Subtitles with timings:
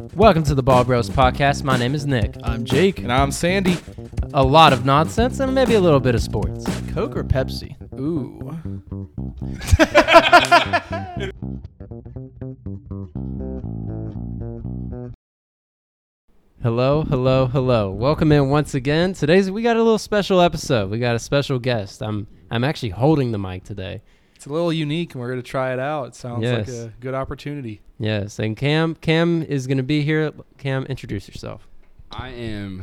[0.00, 1.62] Welcome to the Ball Bros podcast.
[1.62, 2.34] My name is Nick.
[2.42, 3.00] I'm Jake.
[3.00, 3.76] And I'm Sandy.
[4.32, 6.64] A lot of nonsense and maybe a little bit of sports.
[6.94, 7.76] Coke or Pepsi?
[8.00, 8.40] Ooh.
[16.62, 17.90] Hello, hello, hello.
[17.90, 19.12] Welcome in once again.
[19.12, 20.90] Today's we got a little special episode.
[20.90, 22.02] We got a special guest.
[22.02, 24.02] I'm I'm actually holding the mic today.
[24.40, 26.06] It's a little unique and we're going to try it out.
[26.06, 26.66] It sounds Yes.
[26.66, 27.82] like a good opportunity.
[27.98, 30.32] Yes, and Kam Kam is going to be here.
[30.56, 31.68] Kam, introduce yourself.
[32.10, 32.82] I am.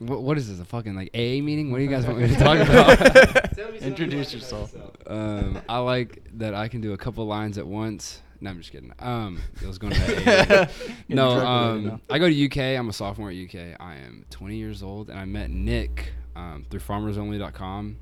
[0.00, 0.60] What, what is this?
[0.60, 1.70] A fucking like AA meeting?
[1.70, 3.58] What do you guys want me to talk about?
[3.82, 4.74] Introduce yourself.
[5.06, 8.20] um, I like that I can do a couple lines at once.
[8.42, 8.92] No, I'm just kidding.
[8.98, 10.66] Um, it was going to AA.
[11.08, 12.02] no, um.
[12.10, 12.78] I go to UK.
[12.78, 13.74] I'm a sophomore at UK.
[13.80, 17.96] I am 20 years old, and I met Nick um, through FarmersOnly.com.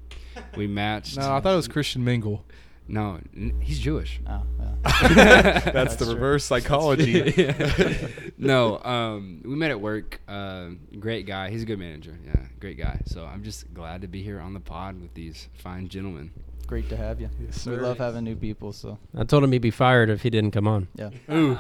[0.57, 1.17] We matched.
[1.17, 2.45] No, I thought it was Christian Mingle.
[2.89, 4.19] No, n- he's Jewish.
[4.27, 5.61] Oh, yeah.
[5.73, 6.15] That's, the true.
[6.15, 7.47] reverse psychology.
[8.39, 10.21] no, um, we met at work.
[10.27, 11.51] Uh, great guy.
[11.51, 12.19] He's a good manager.
[12.27, 13.01] Yeah, great guy.
[13.05, 16.31] So I'm just glad to be here on the pod with these fine gentlemen.
[16.67, 17.29] Great to have you.
[17.41, 20.31] Yes, we love having new people, so I told him he'd be fired if he
[20.31, 20.89] didn't come on.
[20.95, 21.11] yeah.
[21.31, 21.59] Ooh.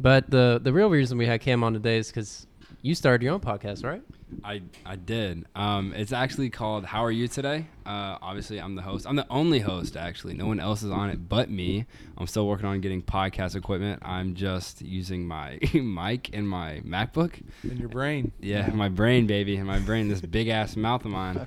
[0.00, 2.46] But the the real reason we had Kam on today is because
[2.82, 4.02] you started your own podcast, right?
[4.44, 5.46] I I did.
[5.54, 7.66] Um, it's actually called How Are You Today?
[7.84, 9.06] Uh, obviously, I'm the host.
[9.06, 10.34] I'm the only host actually.
[10.34, 11.86] No one else is on it but me.
[12.16, 14.02] I'm still working on getting podcast equipment.
[14.04, 17.42] I'm just using my mic and my MacBook.
[17.64, 18.32] In your brain.
[18.40, 20.08] Yeah, my brain, baby, and my brain.
[20.08, 21.46] This big ass mouth of mine.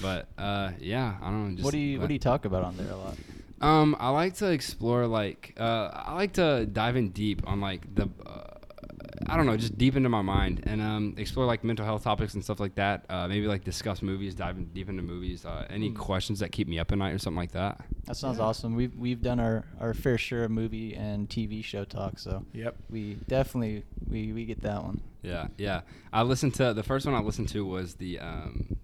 [0.00, 1.54] But uh, yeah, I don't know.
[1.56, 3.16] Just What do you What do you talk about on there a lot?
[3.60, 7.94] Um, I like to explore like uh, I like to dive in deep on like
[7.94, 8.53] the uh,
[9.28, 12.34] I don't know, just deep into my mind and um, explore like mental health topics
[12.34, 13.04] and stuff like that.
[13.08, 15.44] Uh, maybe like discuss movies, dive in deep into movies.
[15.44, 15.96] Uh, any Mm.
[15.96, 17.80] questions that keep me up at night or something like that.
[18.04, 18.44] That sounds Yeah.
[18.44, 18.74] awesome.
[18.74, 22.76] We've we've done our, our fair share of movie and TV show talk, so Yep.
[22.90, 25.00] we definitely we, we get that one.
[25.22, 25.82] Yeah, yeah.
[26.12, 28.76] I listened to the first one I listened to was the um,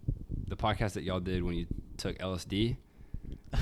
[0.48, 1.66] the podcast that y'all did when you
[1.96, 2.76] took LSD.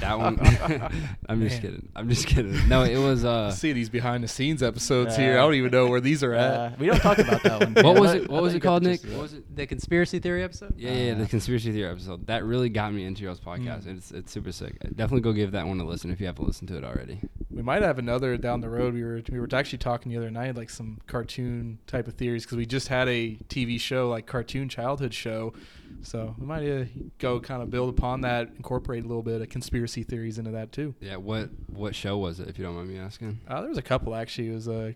[0.00, 0.38] That one.
[1.28, 1.72] I'm just Man.
[1.72, 1.88] kidding.
[1.96, 2.68] I'm just kidding.
[2.68, 3.50] No, it was uh.
[3.50, 5.32] See these behind the scenes episodes here.
[5.32, 6.78] I don't even know where these are Uh, at.
[6.78, 7.84] we don't talk about that one.
[7.84, 8.28] What was it?
[8.30, 9.00] What was it called, Nick?
[9.00, 9.56] the gist of What was it?
[9.56, 10.74] The conspiracy theory episode.
[10.76, 13.84] Yeah, yeah, the Uh, conspiracy theory episode that really got me into y'all's podcast.
[13.84, 13.96] Mm.
[13.96, 14.78] It's it's super sick.
[14.94, 17.20] Definitely go give that one a listen if you haven't listened to it already.
[17.50, 18.92] We might have another down the road.
[18.94, 22.44] We were we were actually talking the other night, like some cartoon type of theories,
[22.44, 25.54] because we just had a TV show, like cartoon childhood show.
[26.02, 26.84] So we might uh,
[27.18, 30.72] go kind of build upon that, incorporate a little bit of conspiracy theories into that
[30.72, 30.94] too.
[31.00, 32.48] Yeah, what what show was it?
[32.48, 33.40] If you don't mind me asking.
[33.48, 34.48] Uh, there was a couple actually.
[34.50, 34.92] It was uh,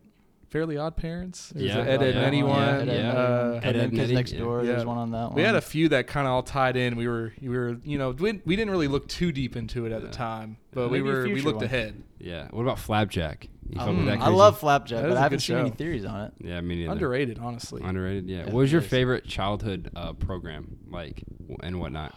[0.50, 1.50] Fairly Odd Parents.
[1.52, 1.78] It was Yeah.
[1.78, 2.20] a Ed, Ed, Yeah.
[2.20, 2.44] and Eddie Yeah.
[2.46, 3.12] Ed, Ed, and yeah.
[3.12, 3.56] Uh, one.
[3.56, 4.32] Ed, Ed, Ed, and and Kids Next.
[4.32, 4.60] Door.
[4.64, 4.72] Yeah.
[4.72, 5.34] There's one on that one.
[5.34, 6.96] We had a few that kind of all tied in.
[6.96, 9.92] We were we were you know we, we didn't really look too deep into it
[9.92, 10.06] at Yeah.
[10.08, 11.64] the time, but Maybe we were we looked one.
[11.64, 12.02] ahead.
[12.18, 12.48] Yeah.
[12.50, 13.48] What about Flapjack?
[13.72, 16.04] You fuck with Um, that I love Flapjack, but I haven't good seen any theories
[16.04, 16.32] on it.
[16.38, 16.92] Yeah, me neither.
[16.92, 17.82] Underrated, honestly.
[17.82, 18.28] Underrated.
[18.28, 18.38] Yeah.
[18.38, 18.90] Yeah, what was your it is.
[18.90, 21.24] favorite childhood uh, program like
[21.62, 22.14] and whatnot?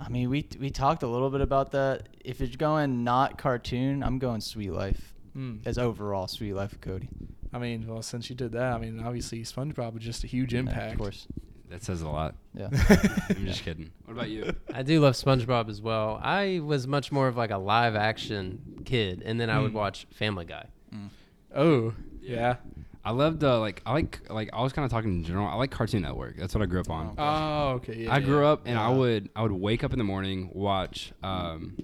[0.00, 2.08] I mean, we we talked a little bit about that.
[2.24, 5.66] If it's going not cartoon, I'm going Suite Life Mm.
[5.66, 7.08] as overall Suite Life of Cody.
[7.54, 10.52] I mean, well, since you did that, I mean, obviously SpongeBob was just a huge
[10.52, 10.92] Yeah, impact.
[10.92, 11.26] of course.
[11.70, 12.34] That says a lot.
[12.54, 12.68] Yeah.
[13.30, 13.90] I'm just kidding.
[14.04, 14.54] What about you?
[14.74, 16.20] I do love SpongeBob as well.
[16.22, 19.76] I was much more of like a live action kid, and then I would Mm.
[19.76, 20.66] watch Family Guy.
[20.94, 21.08] Mm.
[21.54, 22.34] Oh, Yeah.
[22.36, 22.56] yeah.
[23.04, 25.48] I loved uh, like I like like I was kind of talking in general.
[25.48, 26.36] I like Cartoon Network.
[26.36, 27.14] That's what I grew up on.
[27.18, 27.22] Oh.
[27.24, 28.04] Oh, okay.
[28.04, 28.24] Yeah, I yeah.
[28.24, 31.74] grew up and I would I would wake up in the morning, watch um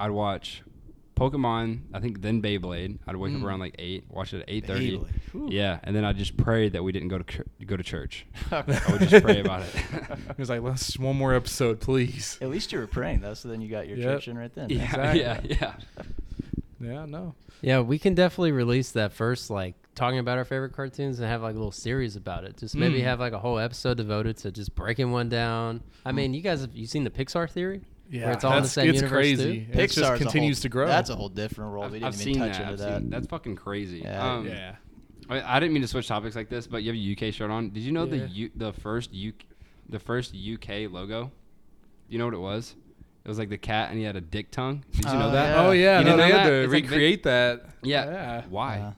[0.00, 0.62] I'd watch
[1.14, 2.98] Pokemon, I think then Beyblade.
[3.06, 3.38] I'd wake Mm.
[3.38, 4.64] up around like 8, watch it at 8:30.
[4.98, 5.08] Beyblade.
[5.32, 5.48] Whew.
[5.50, 8.26] Yeah, and then I'd just pray that we didn't go to chur- go to church.
[8.50, 9.68] I would just pray about it.
[10.36, 12.36] He was like, let's one more episode, please.
[12.40, 14.06] At least you were praying though, so then you got your Yep.
[14.08, 14.70] church in right then.
[14.70, 15.20] yeah, Exactly.
[15.20, 15.74] yeah, yeah.
[16.80, 17.34] Yeah, no.
[17.60, 21.42] Yeah, we can definitely release that first, like talking about our favorite cartoons and have
[21.42, 22.56] like a little series about it.
[22.56, 23.04] Just maybe Mm.
[23.04, 25.82] have like a whole episode devoted to just breaking one down.
[26.06, 27.82] I mean, you guys have you seen the Pixar theory?
[28.10, 29.66] Yeah, Where it's all in the that's- same it's universe, crazy.
[29.66, 29.72] too?
[29.72, 30.86] It Pixar's just continues whole- to grow.
[30.86, 31.84] That's a whole different world.
[31.86, 32.60] I've, we didn't I've even seen touch that.
[32.60, 33.00] into I've that.
[33.02, 33.98] seen- that's fucking crazy.
[34.04, 34.34] Yeah.
[34.34, 34.76] Um, yeah.
[35.28, 37.50] I, I didn't mean to switch topics like this, but you have a UK shirt
[37.50, 37.68] on.
[37.70, 38.10] Did you know Yeah.
[38.24, 39.32] the U, the first U,
[39.90, 41.24] the first UK logo?
[41.24, 41.30] Do
[42.08, 42.76] you know what it was?
[43.24, 44.84] It was like the cat, and he had a dick tongue.
[44.92, 45.48] Did you know Oh, that?
[45.56, 45.66] yeah.
[45.66, 46.50] Oh yeah, You no, didn't they know had that?
[46.50, 47.64] to It's like Vin- recreate that.
[47.82, 48.04] Yeah.
[48.06, 48.42] Yeah.
[48.48, 48.78] Why?
[48.78, 48.92] Uh,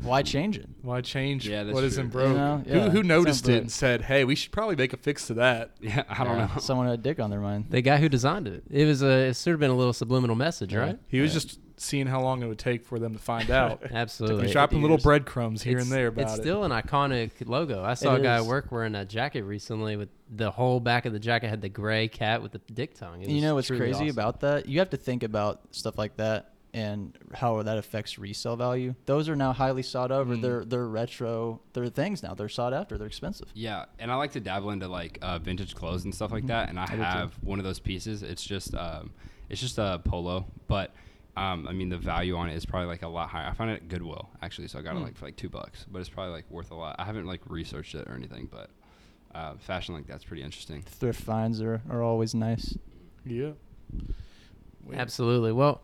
[0.00, 0.68] why change it?
[0.80, 1.86] Why change Yeah, that's what true.
[1.88, 3.60] isn't You know, who yeah, who sounds noticed it broke.
[3.60, 6.46] and said, "Hey, we should probably make a fix to that." yeah, I don't Yeah,
[6.54, 6.60] know.
[6.60, 7.66] Someone had a dick on their mind.
[7.70, 8.64] The guy who designed it.
[8.70, 9.28] It was a.
[9.28, 10.78] It should have been a little subliminal message, Yeah.
[10.80, 10.98] right?
[11.08, 11.40] He was Yeah.
[11.40, 13.82] just seeing how long it would take for them to find out.
[13.90, 14.36] Absolutely.
[14.42, 14.52] He's Right.
[14.52, 15.02] dropping little Years.
[15.04, 16.42] breadcrumbs here it's, and there about it's it.
[16.42, 17.82] still an iconic logo.
[17.82, 18.44] I saw It a guy is.
[18.44, 21.68] at work wearing a jacket recently with the whole back of the jacket had the
[21.68, 23.22] gray cat with the dick tongue.
[23.22, 24.08] You know what's crazy awesome.
[24.08, 24.66] about that?
[24.68, 28.94] You have to think about stuff like that and how that affects resale value.
[29.04, 30.34] Those are now highly sought over.
[30.36, 30.40] Mm.
[30.40, 31.60] They're they're retro.
[31.74, 32.32] They're things now.
[32.32, 32.96] They're sought after.
[32.96, 33.48] They're expensive.
[33.52, 36.48] Yeah, and I like to dabble into like uh, vintage clothes and stuff like Mhm.
[36.48, 36.68] that.
[36.70, 37.02] And I, I do too.
[37.02, 38.22] have one of those pieces.
[38.22, 39.10] It's just um,
[39.50, 40.94] it's just a polo, but
[41.36, 43.46] um, I mean the value on it is probably like a lot higher.
[43.48, 45.04] I found it at Goodwill actually, so I got it Hmm.
[45.04, 46.96] like for like two bucks, but it's probably like worth a lot.
[46.98, 48.70] I haven't like researched it or anything, but
[49.34, 50.82] uh, fashion like that's pretty interesting.
[50.82, 52.76] Thrift finds are, are always nice.
[53.24, 53.52] Yeah.
[54.84, 54.98] Wait.
[54.98, 55.52] Absolutely.
[55.52, 55.80] Well,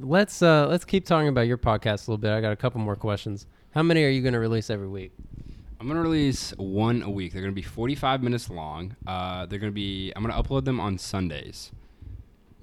[0.00, 2.32] let's uh, let's keep talking about your podcast a little bit.
[2.32, 3.46] I got a couple more questions.
[3.70, 5.12] How many are you going to release every week?
[5.80, 7.32] I'm gonna release one a week.
[7.32, 8.96] They're gonna be 45 minutes long.
[9.06, 10.12] Uh, they're gonna be.
[10.16, 11.70] I'm gonna upload them on Sundays.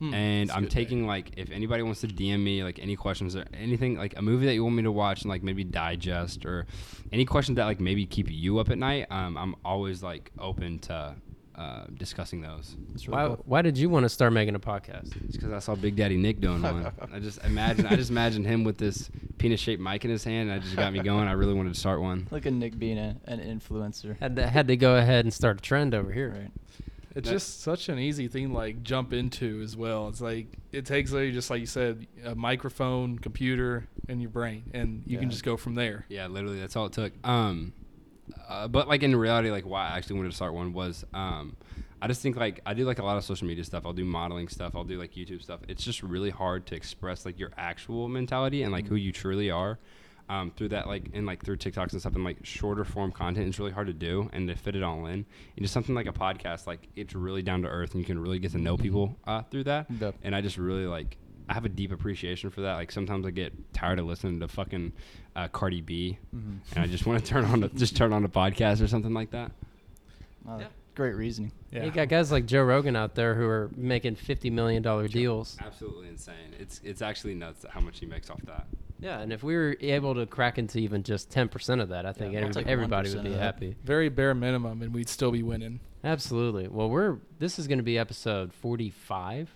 [0.10, 0.84] Hmm, and that's a I'm good day.
[0.84, 4.22] taking like if anybody wants to DM me like any questions or anything like a
[4.22, 6.66] movie that you want me to watch and like maybe digest or
[7.12, 9.08] any questions that like maybe keep you up at night.
[9.10, 11.16] Um, I'm always like open to
[11.56, 12.76] uh, discussing those.
[13.08, 13.42] Really Why, cool.
[13.46, 15.16] why did you want to start making a podcast?
[15.24, 16.92] It's because I saw Big Daddy Nick doing one.
[17.14, 20.50] I just imagine I just imagined him with this penis shaped mic in his hand.
[20.50, 21.28] And that just got me going.
[21.30, 22.28] I really wanted to start one.
[22.30, 24.20] Look at Nick being a, an influencer.
[24.20, 26.30] Had to, had to go ahead and start a trend over here.
[26.38, 26.52] Right.
[27.16, 30.10] It's just such an easy thing like jump into as well.
[30.10, 34.64] It's like it takes like just like you said, a microphone, computer, and your brain,
[34.74, 36.06] and you can just go from there.
[36.10, 37.14] Yeah, literally, that's all it took.
[37.26, 37.72] Um,
[38.50, 41.56] uh, but like in reality, like why I actually wanted to start one was, um,
[42.02, 43.86] I just think like I do like a lot of social media stuff.
[43.86, 44.76] I'll do modeling stuff.
[44.76, 45.62] I'll do like YouTube stuff.
[45.70, 49.50] It's just really hard to express like your actual mentality and like who you truly
[49.50, 49.80] are.
[50.28, 53.48] Um, through that, like in like through TikToks and stuff, and like shorter form content
[53.48, 55.14] it's really hard to do, and to fit it all in.
[55.14, 55.26] And
[55.62, 58.40] just something like a podcast, like it's really down to earth, and you can really
[58.40, 59.86] get to know people uh, through that.
[60.00, 60.16] Yep.
[60.24, 61.18] And I just really like
[61.48, 62.74] I have a deep appreciation for that.
[62.74, 64.94] Like sometimes I get tired of listening to fucking
[65.36, 66.58] uh, Cardi B, Mhm.
[66.76, 69.14] and I just want to turn on a, just turn on a podcast or something
[69.14, 69.52] like that.
[70.50, 70.68] Uh, Yeah.
[70.96, 71.52] Great reasoning.
[71.72, 71.84] Yeah.
[71.86, 75.58] You got guys like Joe Rogan out there who are making fifty million dollar deals.
[75.62, 76.54] Absolutely insane.
[76.60, 78.66] It's it's actually nuts how much he makes off that.
[79.02, 82.06] Yeah, and if we were able to crack into even just ten percent of that,
[82.06, 83.76] I think Yeah, every- take everybody would be happy.
[83.84, 85.82] Very bare minimum, and we'd still be winning.
[86.04, 86.70] Absolutely.
[86.70, 89.50] Well, we're this is going to be episode forty-five.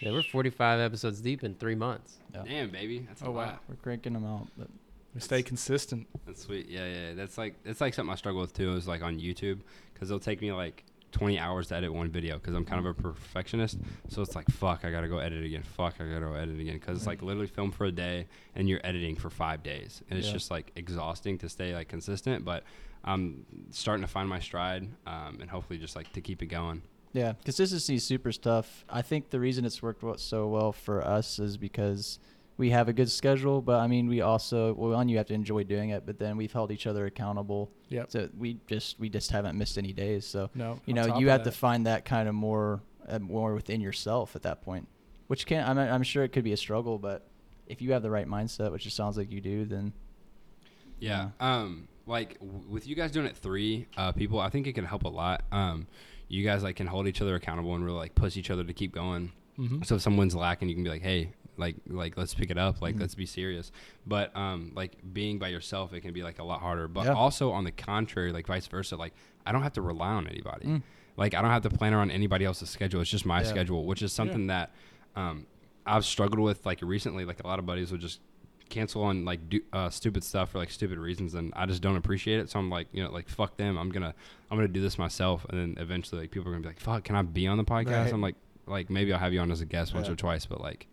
[0.00, 2.18] Yeah, we're forty-five episodes deep in three months.
[2.34, 2.42] Yeah.
[2.46, 3.46] Damn, baby, that's a Oh, wow.
[3.46, 3.62] lot.
[3.68, 4.48] We're cranking them out.
[4.58, 4.68] But
[5.14, 6.06] We stay consistent.
[6.26, 6.68] That's sweet.
[6.68, 7.14] Yeah, yeah.
[7.14, 8.74] That's like that's like something I struggle with too.
[8.74, 9.60] Is like on YouTube
[9.94, 12.86] because it'll take me like 20 hours to edit one video because I'm kind of
[12.86, 13.78] a perfectionist.
[14.08, 15.62] So it's like fuck, I gotta go edit again.
[15.62, 18.26] Fuck, I gotta go edit again because it's like literally film for a day
[18.56, 20.34] and you're editing for five days and it's Yeah.
[20.34, 22.44] just like exhausting to stay like consistent.
[22.44, 22.64] But
[23.04, 26.82] I'm starting to find my stride um, and hopefully just like to keep it going.
[27.12, 28.84] yeah, consistency is super tough.
[28.90, 32.18] I think the reason it's worked so well for us is because
[32.56, 33.60] we have a good schedule.
[33.62, 36.36] But I mean, we also well, one you have to enjoy doing it, but then
[36.36, 37.70] we've held each other accountable.
[37.88, 38.04] Yeah.
[38.08, 40.26] So we just we just haven't missed any days.
[40.26, 43.54] So No, you know you of have to find that kind of more uh, more
[43.54, 44.86] within yourself at that point,
[45.26, 47.26] which can I'm I'm sure it could be a struggle, but
[47.66, 49.92] if you have the right mindset, which it sounds like you do, then
[51.00, 51.30] Yeah.
[51.40, 54.84] Um, like w- with you guys doing it three uh, people, I think it can
[54.84, 55.42] help a lot.
[55.50, 55.86] Um,
[56.28, 58.72] you guys like can hold each other accountable and really like push each other to
[58.72, 59.32] keep going.
[59.58, 59.84] Mhm.
[59.86, 62.80] So if someone's lacking, you can be like, hey, like like let's pick it up,
[62.82, 63.00] like Mhm.
[63.00, 63.70] let's be serious.
[64.06, 66.88] But um, like being by yourself, it can be like a lot harder.
[66.88, 67.12] But Yeah.
[67.14, 69.12] also on the contrary, like vice versa, like
[69.46, 70.66] I don't have to rely on anybody.
[70.66, 70.82] Mm.
[71.16, 73.00] Like I don't have to plan around anybody else's schedule.
[73.00, 73.46] It's just my Yeah.
[73.48, 74.72] schedule, which is something that
[75.16, 75.46] um,
[75.86, 76.66] I've struggled with.
[76.66, 78.20] Like recently, like a lot of buddies will just
[78.70, 81.96] cancel on like do, uh, stupid stuff for like stupid reasons, and I just don't
[81.96, 82.50] appreciate it.
[82.50, 83.78] So I'm like, you know, like fuck them.
[83.78, 84.14] I'm gonna
[84.50, 87.04] I'm gonna do this myself, and then eventually, like people are gonna be like, fuck,
[87.04, 88.04] can I be on the podcast?
[88.06, 88.12] Right.
[88.12, 88.34] I'm like,
[88.66, 90.88] like maybe I'll have you on as a guest once or twice, but like,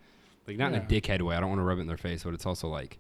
[0.60, 1.36] like not in a dickhead way.
[1.36, 2.98] I don't want to rub it in their face, but it's also like,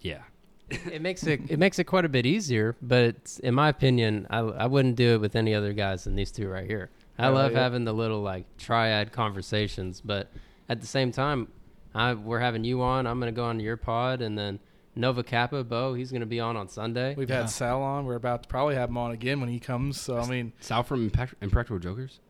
[0.00, 0.22] yeah,
[0.70, 4.38] it makes it it makes it quite a bit easier, but in my opinion, I,
[4.38, 6.90] I wouldn't do it with any other guys than these two right here.
[7.18, 7.58] I Oh, love yeah.
[7.60, 10.30] having the little like triad conversations, but
[10.68, 11.48] at the same time,
[11.94, 13.06] I we're having you on.
[13.06, 14.58] I'm gonna go on your pod, and then
[14.96, 17.14] Nova Kappa Bo, he's gonna be on on Sunday.
[17.16, 17.38] We've Yeah.
[17.42, 18.06] had Sal on.
[18.06, 20.00] We're about to probably have him on again when he comes.
[20.00, 22.20] So I mean, Sal from Impract- Impractical Jokers.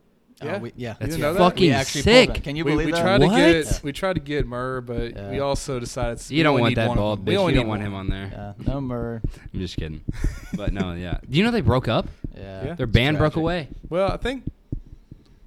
[0.43, 0.55] Yeah.
[0.55, 1.39] uh, we, yeah, That's didn't know that?
[1.39, 2.27] fucking we actually sick.
[2.29, 2.43] pulled it.
[2.43, 3.01] Can you we, believe we that?
[3.01, 3.29] tried What?
[3.35, 5.29] to get we tried to get Murr, but Yeah.
[5.31, 7.25] we also decided s- You don't only want need that one of bald them.
[7.25, 7.27] bitch.
[7.27, 7.87] We You only don't need want one.
[7.87, 8.29] him on there.
[8.65, 9.21] Yeah, no more.
[9.53, 10.01] I'm just kidding.
[10.55, 11.17] but no, yeah.
[11.29, 12.07] Do you know they broke up?
[12.35, 12.73] Yeah, Yeah.
[12.75, 13.41] Their it's band broke tragic.
[13.43, 13.67] away.
[13.89, 14.43] Well, I think.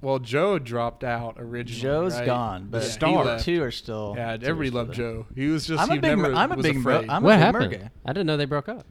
[0.01, 1.81] Well, Joe dropped out originally.
[1.81, 2.27] Joe's right?
[2.27, 3.45] gone, but Yeah, the he other left.
[3.47, 4.13] two are still.
[4.17, 4.97] Yeah, two are everybody still loved there.
[4.97, 5.27] Joe.
[5.35, 5.83] He was just.
[5.83, 7.09] I'm he a big, never Murr- I'm a was big, Murr- afraid.
[7.11, 7.71] I'm a what big happened?
[7.73, 7.91] Murr guy.
[8.05, 8.87] I didn't know they broke up.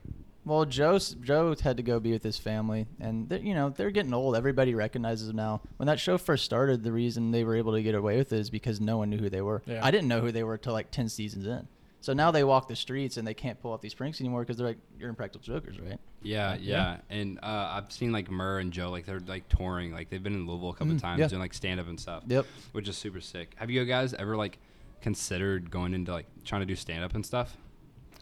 [0.46, 3.92] Well, Joe's Joe had to go be with his family, and they're, you know they're
[3.92, 4.36] getting old.
[4.36, 5.62] Everybody recognizes them now.
[5.78, 8.40] When that show first started, the reason they were able to get away with it
[8.40, 9.62] is because no one knew who they were.
[9.66, 9.80] Yeah.
[9.86, 11.68] I didn't know who they were till like ten seasons in.
[12.02, 14.58] So now they walk the streets and they can't pull off these pranks anymore because
[14.58, 16.60] they're like, "You're impractical jokers, right?" Yeah, Yeah.
[16.60, 16.98] yeah.
[17.18, 17.46] And uh,
[17.82, 19.94] I've seen like Murr and Joe, like they're like touring.
[19.94, 21.28] Like they've been in Louisville a couple Mm, times yeah.
[21.28, 22.24] doing like stand up and stuff.
[22.28, 22.46] Yep.
[22.74, 23.54] Which is super sick.
[23.56, 24.58] Have you guys ever like
[25.02, 27.56] considered going into like trying to do stand up and stuff?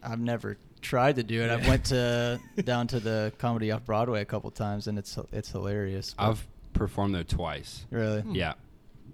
[0.04, 1.50] I've never tried to do it.
[1.50, 5.52] I went to down to the comedy off Broadway a couple times, and it's it's
[5.52, 6.14] hilarious.
[6.18, 7.86] but- I've performed there twice.
[7.92, 8.24] really.
[8.32, 8.54] Yeah,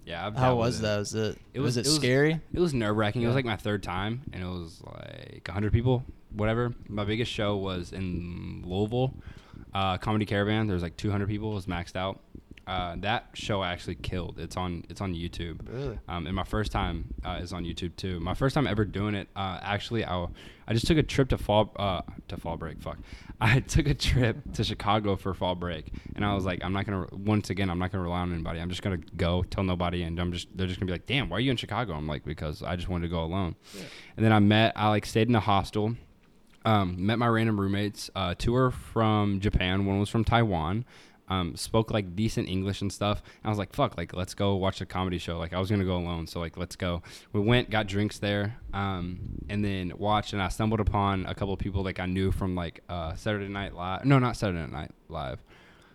[0.04, 0.26] yeah.
[0.26, 0.98] I've How dabbled was in that?
[0.98, 2.40] Was it It was, was- it, it was- scary?
[2.52, 3.22] It was nerve wracking.
[3.22, 6.74] It was like my third time, and it was like 100 people, whatever.
[6.88, 9.14] My biggest show was in Louisville,
[9.74, 10.66] uh, Comedy Caravan.
[10.66, 11.52] There was like 200 people.
[11.52, 12.20] It was maxed out.
[12.68, 14.38] Uh, that show actually killed.
[14.38, 14.84] It's on.
[14.90, 15.60] It's on YouTube.
[15.72, 15.98] Really?
[16.06, 18.20] Um, and my first time uh, is on YouTube too.
[18.20, 19.26] My first time ever doing it.
[19.34, 20.26] Uh, actually, I,
[20.66, 22.82] I just took a trip to fall uh, to fall break.
[22.82, 22.98] Fuck,
[23.40, 26.84] I took a trip to Chicago for fall break, and I was like, I'm not
[26.84, 27.06] gonna.
[27.12, 28.60] Once again, I'm not gonna rely on anybody.
[28.60, 30.48] I'm just gonna go, tell nobody, and I'm just.
[30.54, 31.94] They're just gonna be like, Damn, why are you in Chicago?
[31.94, 33.56] I'm like, because I just wanted to go alone.
[34.18, 34.74] And then I met.
[34.76, 35.96] I like stayed in a hostel.
[36.66, 38.10] Um, met my random roommates.
[38.14, 39.86] Uh, two were from Japan.
[39.86, 40.84] One was from Taiwan.
[41.28, 43.22] Um, spoke like decent English and stuff.
[43.42, 43.96] And I was like, "Fuck!
[43.96, 46.56] Like, let's go watch a comedy show." Like, I was gonna go alone, so like,
[46.56, 47.02] let's go.
[47.32, 49.18] We went, got drinks there, um,
[49.48, 50.32] and then watched.
[50.32, 53.48] And I stumbled upon a couple of people like I knew from like uh, Saturday
[53.48, 54.04] Night Live.
[54.04, 55.38] No, not Saturday Night Live.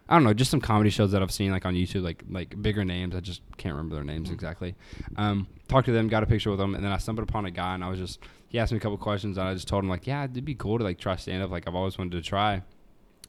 [0.10, 2.62] I don't know, just some comedy shows that I've seen like on YouTube, like like
[2.62, 3.16] bigger names.
[3.16, 4.76] I just can't remember their names exactly.
[5.16, 7.52] Um, talked to them, got a picture with them, and then I stumbled upon a
[7.52, 9.84] guy, and I was just he asked me a couple questions, and I just told
[9.84, 11.52] him like, yeah, it'd be cool to like try stand up.
[11.52, 12.62] Like I've always wanted to try,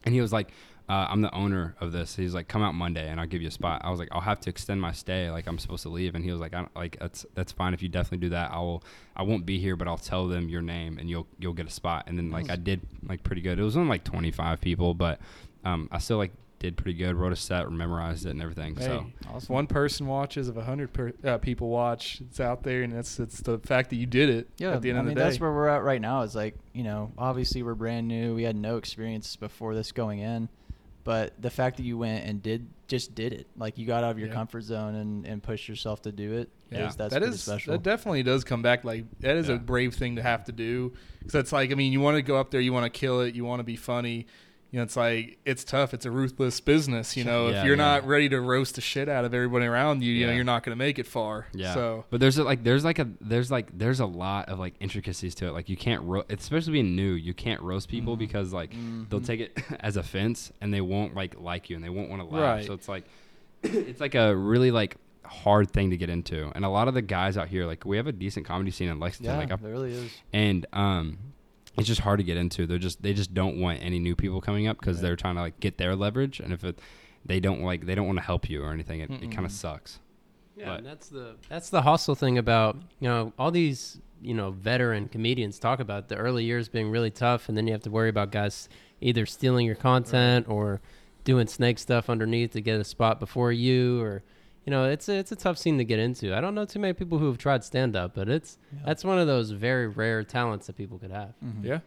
[0.03, 0.51] and he was like,
[0.87, 2.15] uh, I'm the owner of this.
[2.15, 3.81] He's like, come out Monday, and I'll give you a spot.
[3.83, 5.31] I was like, I'll have to extend my stay.
[5.31, 7.73] Like I'm supposed to leave, and he was like, I don't, like that's that's fine
[7.73, 8.51] if you definitely do that.
[8.51, 8.83] I will.
[9.15, 11.71] I won't be here, but I'll tell them your name, and you'll you'll get a
[11.71, 12.03] spot.
[12.07, 13.59] And then like I did like pretty good.
[13.59, 15.19] It was only like 25 people, but
[15.63, 17.15] um, I still like did pretty good.
[17.15, 18.75] Wrote a set, memorized it, and everything.
[18.75, 22.61] Hey, So if one person watches, if a hundred per, uh, people watch, it's out
[22.63, 24.49] there, and it's it's the fact that you did it.
[24.57, 25.27] Yeah, at the end I of mean the day.
[25.29, 26.21] that's where we're at right now.
[26.21, 28.35] Is like you know, obviously we're brand new.
[28.35, 30.47] We had no experience before this going in,
[31.05, 34.11] but the fact that you went and did just did it, like you got out
[34.11, 34.33] of your Yeah.
[34.33, 36.49] comfort zone and and pushed yourself to do it.
[36.71, 36.89] Yeah.
[36.89, 37.71] is- that's that is special.
[37.73, 39.55] that definitely does come back like that is Yeah.
[39.55, 42.21] a brave thing to have to do because it's like I mean you want to
[42.23, 44.25] go up there you want to kill it you want to be funny
[44.75, 47.77] you know it's like it's tough it's a ruthless business you know Yeah, if you're
[47.77, 47.83] yeah.
[47.95, 50.63] not ready to roast the shit out of everybody around you you know you're not
[50.63, 51.73] going to make it far Yeah.
[51.73, 54.73] so but there's a, like there's like a there's like there's a lot of like
[54.81, 55.51] intricacies to it.
[55.53, 58.19] Like you can't ro- especially being new, you can't roast people Mhm.
[58.19, 58.71] because like
[59.09, 59.25] they'll Mhm.
[59.25, 62.27] take it as offense and they won't like like you and they won't want to
[62.27, 62.57] laugh.
[62.57, 62.65] Right.
[62.65, 63.05] So it's like
[63.63, 66.51] it's like a really like hard thing to get into.
[66.53, 68.89] And a lot of the guys out here like we have a decent comedy scene
[68.89, 69.33] in Lexington.
[69.35, 70.11] yeah, like I there really is.
[70.33, 71.17] and um
[71.77, 72.65] it's just hard to get into.
[72.65, 75.03] They're just they just don't want any new people coming up because Right.
[75.03, 76.79] they're trying to like get their leverage and if it
[77.25, 79.51] they don't like they don't want to help you or anything it, it kind of
[79.51, 79.99] sucks.
[80.57, 84.33] Yeah, But- and that's the that's the hustle thing about you know all these you
[84.33, 87.81] know veteran comedians talk about the early years being really tough, and then you have
[87.83, 88.69] to worry about guys
[89.01, 90.79] either stealing your content or
[91.25, 94.23] doing snake stuff underneath to get a spot before you, or
[94.65, 96.35] you know it's a, it's a tough scene to get into.
[96.35, 98.79] I don't know too many people who have tried stand up, but it's Yeah.
[98.85, 101.33] that's one of those very rare talents that people could have.
[101.43, 101.63] Mhm.
[101.63, 101.79] yeah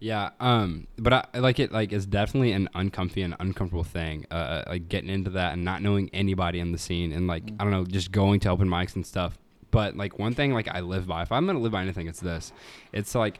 [0.00, 4.26] yeah um but I, I like it like it's definitely an uncomfy and uncomfortable thing
[4.30, 7.56] uh like getting into that and not knowing anybody in the scene and like Mm.
[7.60, 9.38] i don't know just going to open mics and stuff
[9.70, 12.18] but like one thing like i live by if i'm gonna live by anything it's
[12.20, 12.52] this
[12.92, 13.38] it's like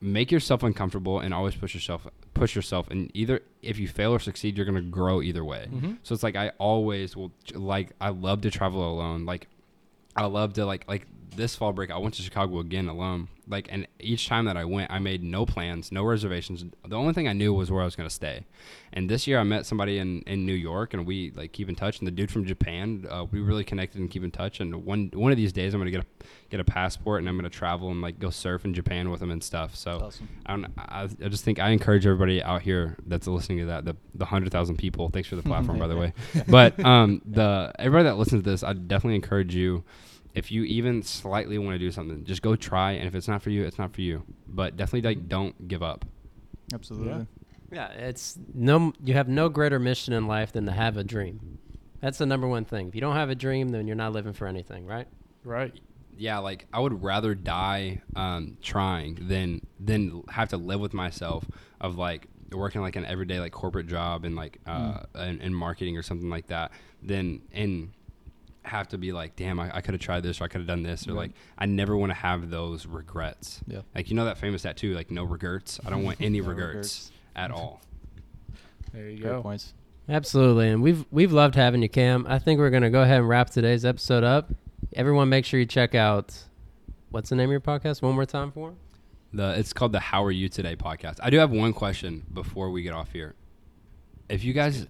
[0.00, 4.18] make yourself uncomfortable and always push yourself push yourself and either if you fail or
[4.18, 5.92] succeed you're gonna grow either way mm-hmm.
[6.02, 9.26] So it's like I always will like I love to travel alone.
[9.26, 9.48] Like
[10.16, 13.28] I love to like like this fall break I went to Chicago again alone.
[13.48, 16.64] Like and each time that I went I made no plans, no reservations.
[16.86, 18.46] The only thing I knew was where I was going to stay.
[18.92, 21.74] And this year I met somebody in in New York and we like keep in
[21.74, 24.84] touch and the dude from Japan uh, we really connected and keep in touch and
[24.84, 27.36] one one of these days I'm going to get a get a passport and I'm
[27.36, 29.74] going to travel and like go surf in Japan with him and stuff.
[29.76, 30.28] So awesome.
[30.46, 33.84] I, don't, I, I just think I encourage everybody out here that's listening to that
[33.84, 35.08] the the hundred thousand people.
[35.08, 36.12] Thanks for the platform, by the way.
[36.48, 39.84] But um, the everybody that listens to this, I definitely encourage you.
[40.34, 42.92] If you even slightly want to do something, just go try.
[42.92, 44.24] And if it's not for you, it's not for you.
[44.46, 46.04] But definitely like don't give up.
[46.72, 47.26] Absolutely.
[47.72, 51.58] Yeah, it's no you have no greater mission in life than to have a dream.
[52.00, 52.88] That's the number one thing.
[52.88, 55.06] If you don't have a dream, then you're not living for anything, right?
[55.44, 55.72] right
[56.16, 61.44] Yeah, like I would rather die um, trying than than have to live with myself
[61.80, 65.96] of like working like an everyday like corporate job and like uh, in, in marketing
[65.96, 66.72] or something like that.
[67.02, 67.92] Then and
[68.70, 70.66] have to be like, damn, I, I could have tried this or I could have
[70.68, 71.18] done this or Right.
[71.18, 73.60] like I never want to have those regrets.
[73.66, 73.82] Yeah.
[73.94, 75.78] Like you know that famous tattoo, like no regrets.
[75.84, 77.12] I don't want any No regrets, regrets.
[77.36, 77.80] at all.
[78.92, 79.74] there you Great go points.
[80.08, 82.26] Absolutely, and we've we've loved having you, Kam.
[82.28, 84.50] I think we're gonna go ahead and wrap today's episode up.
[84.94, 86.36] Everyone, make sure you check out
[87.10, 88.74] what's the name of your podcast one more time for.
[89.32, 91.18] The it's called the How Are You Today podcast.
[91.22, 93.36] I do have one question before we get off here.
[94.28, 94.88] If you guys,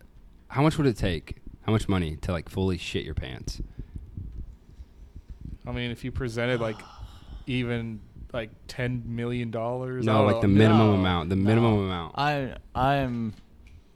[0.49, 1.37] how much would it take?
[1.71, 3.63] How much money to like fully shit your pants?
[5.65, 6.75] I mean if you presented like
[7.47, 8.01] even
[8.33, 10.05] like ten million dollars.
[10.05, 11.29] No, like the minimum No, amount.
[11.31, 11.45] The no.
[11.45, 12.15] minimum amount.
[12.19, 13.35] I I'm.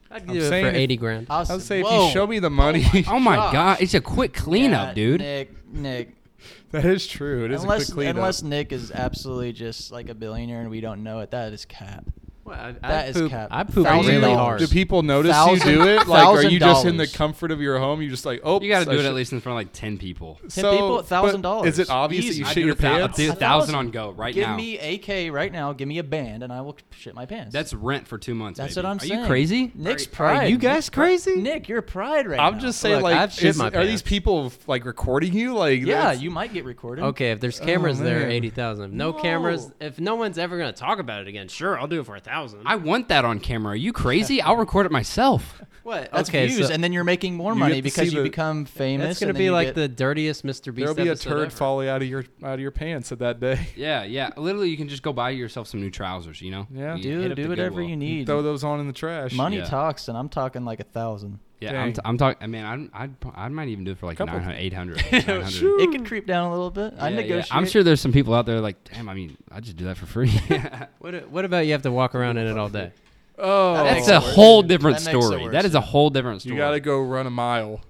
[0.08, 1.26] I'd I'm it saying for if- eighty grand.
[1.28, 2.06] I'll I would s- say if whoa.
[2.06, 3.52] you show me the money, oh, oh my Gosh.
[3.52, 5.20] god, it's a quick cleanup, Yeah, dude.
[5.20, 6.14] Nick, Nick.
[6.70, 7.44] that is true.
[7.44, 8.16] It is unless a quick cleanup.
[8.18, 11.64] unless Nick is absolutely just like a billionaire and we don't know it, that is
[11.64, 12.04] cap.
[12.44, 13.48] Well, I, That I is poop, cap.
[13.50, 14.58] I poop Thousand really you- hard.
[14.60, 16.06] Do people notice Thousand- you do it?
[16.06, 17.14] Like, are you just in the $1,000.
[17.16, 18.02] comfort of your home?
[18.02, 19.72] You just like, oh, You got to do it at least in front of like
[19.72, 20.38] ten people.
[20.50, 21.66] Ten people, $1,000.
[21.66, 22.32] Is it obvious Easy.
[22.32, 23.16] that you I shit do your a thou- pants?
[23.16, 24.40] do a A thousand on go right now?
[24.40, 24.56] give now.
[24.56, 25.72] me AK right now.
[25.72, 27.52] Give me a band, and I will shit my pants.
[27.54, 28.58] That's rent for two months.
[28.58, 28.84] That's baby.
[28.86, 29.12] what I'm saying.
[29.12, 29.72] Are you crazy?
[29.74, 30.50] Nick's Are- are pride.
[30.50, 31.36] you guys Nick's pri- crazy?
[31.36, 32.46] Nick, you're pride right now.
[32.46, 34.02] I'm just saying, Look, like, I've shit is- my are these pants.
[34.02, 35.54] people like recording you?
[35.54, 37.04] Like, Yeah, that's- you might get recorded.
[37.06, 38.30] Okay, if there's cameras oh, there, man.
[38.32, 38.92] eighty thousand.
[38.92, 39.18] No, No.
[39.18, 39.70] cameras.
[39.80, 42.20] If no one's ever gonna talk about it again, sure, I'll do it for a
[42.34, 42.62] thousand.
[42.66, 43.72] I want that on camera.
[43.72, 44.40] Are you crazy?
[44.42, 45.60] I'll record it myself.
[45.84, 46.10] what?
[46.12, 48.64] That's okay, views, so and then you're making more You money because you the- become
[48.64, 49.06] famous.
[49.06, 50.74] that's gonna be like get- the dirtiest Mr.
[50.74, 50.76] Beast.
[50.76, 51.50] There'll be a turd ever.
[51.50, 53.68] falling out of your out of your pants at that day.
[53.76, 54.30] Yeah, yeah.
[54.36, 56.40] Literally, you can just go buy yourself some new trousers.
[56.42, 56.66] You know.
[56.72, 56.96] Yeah.
[56.96, 57.88] You hit Dude, up do whatever Goodwill.
[57.90, 58.26] you need.
[58.26, 59.32] Throw those on in the trash.
[59.32, 59.64] Money Yeah.
[59.64, 61.38] talks, and I'm talking like a thousand.
[61.61, 62.42] Yeah, I'm, t- I'm talking.
[62.42, 64.96] I mean, I'd, I'd, I might even do it for like Couple- 900, 800.
[65.12, 65.80] 900.
[65.80, 66.94] It could creep down a little bit.
[66.99, 67.23] I Yeah, yeah.
[67.23, 67.54] negotiate.
[67.56, 69.08] I'm sure there's some people out there like, damn.
[69.08, 70.30] I mean, I just do that for free.
[70.99, 71.28] What?
[71.30, 72.92] What about you have to walk around in it all day?
[73.38, 74.34] Oh, That That's a it worse.
[74.34, 75.42] whole different That story.
[75.42, 75.52] worse.
[75.52, 76.54] That is a whole different story.
[76.56, 77.80] you got to go run a mile.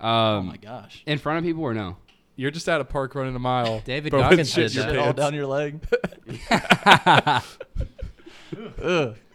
[0.00, 1.02] Oh Um, my gosh.
[1.06, 1.96] in front of people or no?
[2.36, 3.80] You're just at a park running a mile.
[3.84, 4.90] David but Goggins shit did your that.
[4.92, 5.80] Shit all down your leg.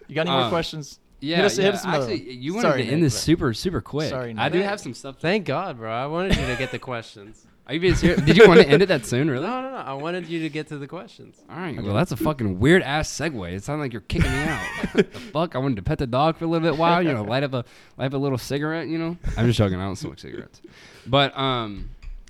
[0.09, 1.00] You got any more Um, questions?
[1.21, 3.53] Yeah, Hit us- hit us Actually, you wanted Sorry, to end Nick, this but- super,
[3.53, 4.09] super quick.
[4.09, 5.15] Sorry, I do have some stuff.
[5.15, 5.91] To, Thank God, bro.
[5.91, 7.45] I wanted you to get the questions.
[7.67, 8.21] are you being serious?
[8.21, 9.29] Did you want to end it that soon?
[9.29, 9.45] Really?
[9.45, 9.77] No, no, no.
[9.77, 11.35] I wanted you to get to the questions.
[11.49, 11.81] All right.
[11.81, 13.51] Well, that's a fucking weird ass segue.
[13.51, 14.65] It sounded like you're kicking me out.
[14.95, 15.55] the fuck?
[15.55, 17.53] I wanted to pet the dog for a little bit while, you know, light up
[17.53, 17.65] a
[17.97, 18.88] light up a little cigarette.
[18.88, 19.17] You know.
[19.38, 19.79] I'm just joking.
[19.79, 20.61] I don't smoke cigarettes.
[21.05, 21.89] But um,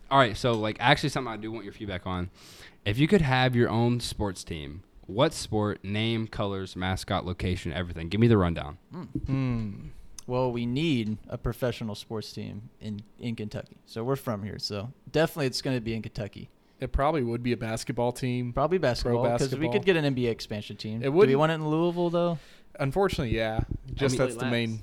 [0.10, 0.36] all right.
[0.36, 2.32] So like, actually, something I do want your feedback on.
[2.86, 8.10] If you could have your own sports team, what sport, name, colors, mascot, location, everything?
[8.10, 8.78] Give me the rundown.
[9.26, 9.88] Hmm.
[10.28, 13.78] Well, we need a professional sports team in, in Kentucky.
[13.88, 14.60] So we're from here.
[14.60, 16.50] So definitely it's going to be in Kentucky.
[16.80, 18.54] It probably would be a basketball team.
[18.54, 21.02] Probably basketball because we could get an NBA expansion team.
[21.04, 21.26] It would.
[21.26, 22.40] Do we wouldn't- want it in Louisville though?
[22.80, 23.62] Unfortunately, yeah.
[23.94, 24.82] Just mean- that's the main.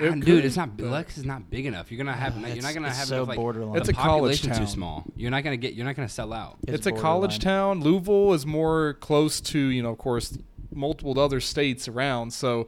[0.00, 0.80] It Ah, dude, could, it's not.
[0.80, 1.90] Lex is not big enough.
[1.90, 2.34] You're gonna have.
[2.36, 3.28] Ah, you're not gonna it's have so enough.
[3.28, 3.76] Like, borderline.
[3.78, 4.56] It's a college town.
[4.58, 5.04] too small.
[5.16, 5.74] You're not gonna get.
[5.74, 6.58] You're not gonna sell out.
[6.66, 7.80] It's, It's a college town.
[7.80, 10.36] Louisville is more close to, you know, of course,
[10.72, 12.32] multiple other states around.
[12.32, 12.66] So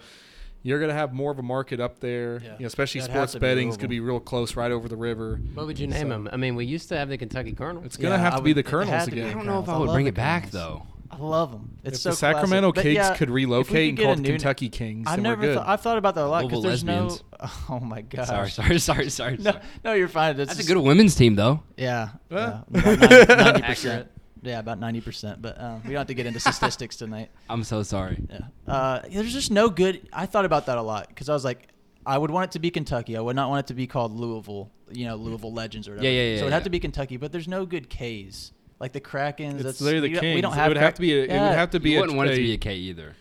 [0.63, 2.39] you're going to have more of a market up there.
[2.45, 2.53] Yeah.
[2.53, 4.89] You know, especially That'd sports to betting is going to be real close right over
[4.89, 5.41] the river.
[5.55, 6.29] What would you name So- them?
[6.31, 7.83] I mean, we used to have the Kentucky Colonel.
[7.85, 9.33] It's going to Yeah, have I to be the it had Colonels to be I
[9.33, 10.83] don't know if I I would bring it back though.
[11.13, 11.79] I love them.
[11.83, 12.95] It's if so the Sacramento classic.
[12.95, 15.49] Kings yeah, could relocate could and call a it new- Kentucky Kings, I've never we're
[15.49, 15.57] good.
[15.57, 15.69] thought.
[15.69, 17.49] I've thought about that a lot because Louisville there's no.
[17.69, 18.27] Oh my god.
[18.27, 19.37] Sorry, sorry, sorry, sorry.
[19.39, 19.65] No, sorry.
[19.85, 20.39] no, you're fine.
[20.39, 21.63] It's That's a good women's team though.
[21.77, 22.11] Yeah.
[22.31, 22.63] Huh?
[22.73, 22.95] yeah
[23.29, 24.09] Ninety percent.
[24.43, 25.43] Yeah, about ninety percent.
[25.43, 27.31] But um, we don't have to get into statistics tonight.
[27.49, 28.19] I'm so sorry.
[28.31, 28.39] Yeah.
[28.67, 30.09] Uh, there's just no good.
[30.13, 31.69] I thought about that a lot because I was like,
[32.07, 33.17] I would want it to be Kentucky.
[33.17, 34.71] I would not want it to be called Louisville.
[34.93, 36.09] You know, Louisville Legends or whatever.
[36.09, 36.55] Yeah, yeah, yeah, So it would yeah.
[36.55, 38.53] have to be Kentucky, but there's no good K's.
[38.81, 39.55] Like the Krakens.
[39.57, 40.35] It's that's they're the we don't- Kings.
[40.37, 40.69] We don't it have.
[40.69, 41.13] would have to be.
[41.13, 41.49] A, It Yeah.
[41.51, 41.91] would have to be.
[41.91, 43.15] You wouldn't want it to be a K either.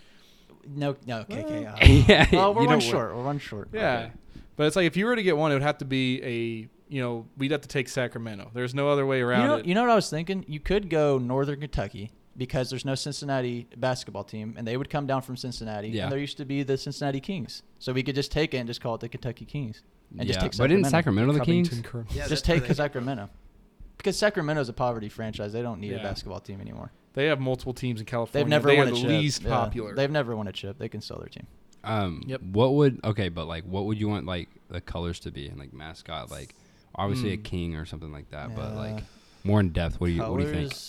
[0.68, 1.66] No, no, KK.
[1.68, 1.76] uh,
[2.08, 3.16] Yeah, Well, we're you one don't want- short.
[3.16, 3.70] We're one short.
[3.74, 4.12] Yeah, Okay.
[4.56, 6.70] but it's like if you were to get one, it would have to be a.
[6.92, 8.50] You know, we'd have to take Sacramento.
[8.54, 9.66] There's no other way around You know, it.
[9.68, 10.44] you know what I was thinking?
[10.48, 15.06] You could go Northern Kentucky because there's no Cincinnati basketball team, and they would come
[15.06, 15.90] down from Cincinnati.
[15.90, 16.04] Yeah.
[16.04, 18.66] And there used to be the Cincinnati Kings, so we could just take it and
[18.68, 19.84] just call it the Kentucky Kings,
[20.18, 20.90] and just Yeah, take but in Sacramento.
[20.90, 22.16] Sacramento the Covington Kings.
[22.18, 23.30] Yeah, just take they- Sacramento,
[24.00, 25.54] because Sacramento's a poverty franchise.
[25.54, 26.92] They don't need a basketball team anymore.
[27.14, 28.44] They have multiple teams in California.
[28.46, 29.10] They've never they won are a the chip.
[29.10, 29.50] least Yeah.
[29.50, 29.94] popular.
[29.96, 30.78] They've never won a chip.
[30.80, 31.46] They can sell their team.
[31.84, 32.42] Um, Yep.
[32.42, 35.60] What would okay, but like, what would you want like the colors to be and
[35.60, 36.30] like mascot?
[36.32, 36.56] Like,
[36.96, 37.42] obviously a Hmm.
[37.44, 38.56] king or something like that.
[38.56, 39.04] But like
[39.44, 40.00] more in depth.
[40.02, 40.80] What do you Colors, What do you think?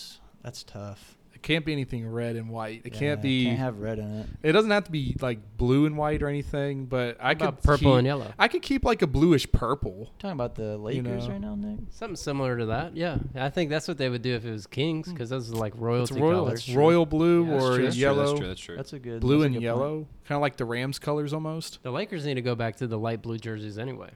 [0.43, 1.17] That's tough.
[1.41, 2.83] It can't be anything red and white.
[2.85, 3.45] It Yeah, can't be.
[3.45, 4.29] Can't have red in it.
[4.43, 6.85] it doesn't have to be like blue and white or anything.
[6.85, 8.31] But I could About purple keep- and yellow.
[8.37, 10.13] I could keep like a bluish purple.
[10.19, 11.33] Talking about the Lakers know.
[11.33, 11.79] right now, Nick.
[11.89, 12.95] Something similar to that.
[12.95, 15.13] Yeah, I think that's what they would do if it was Kings, hmm.
[15.13, 16.45] because those are like It's royalty royal.
[16.45, 16.59] colors.
[16.67, 18.25] It's royal blue Yeah, or That's true, yellow.
[18.27, 18.47] That's true.
[18.47, 18.75] That's true.
[18.75, 21.79] That's a good Blue and good yellow, kind of like the Rams colors almost.
[21.81, 24.11] The Lakers need to go back to the light blue jerseys anyway.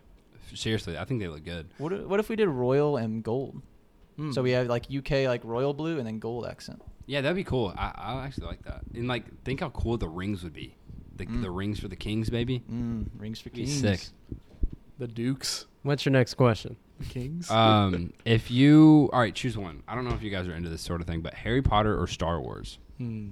[0.54, 1.70] Seriously, I think they look good.
[1.80, 3.64] What if, what if we did royal and gold?
[4.18, 4.32] Hmm.
[4.32, 6.82] So we have like UK like royal blue and then gold accent.
[7.08, 7.74] Yeah, that'd be cool.
[7.78, 8.82] I I actually like that.
[8.94, 10.76] And like, think how cool the rings would be.
[11.18, 11.42] The Mm.
[11.42, 12.64] the rings for the Kings, baby.
[12.72, 13.80] Mm, rings for kings.
[13.80, 14.02] sick.
[14.98, 16.78] the Dukes, What's your next question?
[17.00, 17.52] the Kings.
[17.52, 19.84] Um, if you all right, choose one.
[19.88, 22.00] I don't know if you guys are into this sort of thing, but Harry Potter
[22.02, 23.30] or Star Wars, Hmm.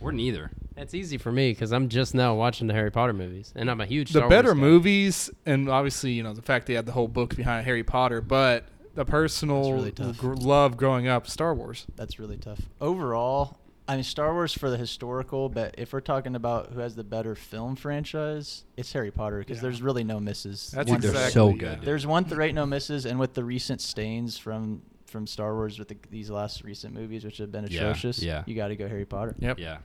[0.00, 0.50] or neither.
[0.76, 3.80] It's easy for me because I'm just now watching the Harry Potter movies, and I'm
[3.80, 4.60] a huge the Star better Wars guy.
[4.66, 8.20] movies, and obviously you know the fact they had the whole book behind Harry Potter,
[8.20, 8.64] but
[8.96, 11.86] the personal really gr- love growing up, Star Wars.
[11.96, 12.60] That's really tough.
[12.80, 16.96] Overall, I mean Star Wars for the historical, but if we're talking about who has
[16.96, 19.62] the better film franchise, it's Harry Potter because Yeah.
[19.62, 20.72] there's really no misses.
[20.72, 21.82] That's Dude, they're exactly so good.
[21.82, 25.78] There's one th- right no misses, and with the recent stains from from Star Wars
[25.78, 28.42] with the, these last recent movies, which have been atrocious, yeah.
[28.44, 29.36] you got to go Harry Potter.
[29.38, 29.58] Yep.
[29.60, 29.78] Yeah.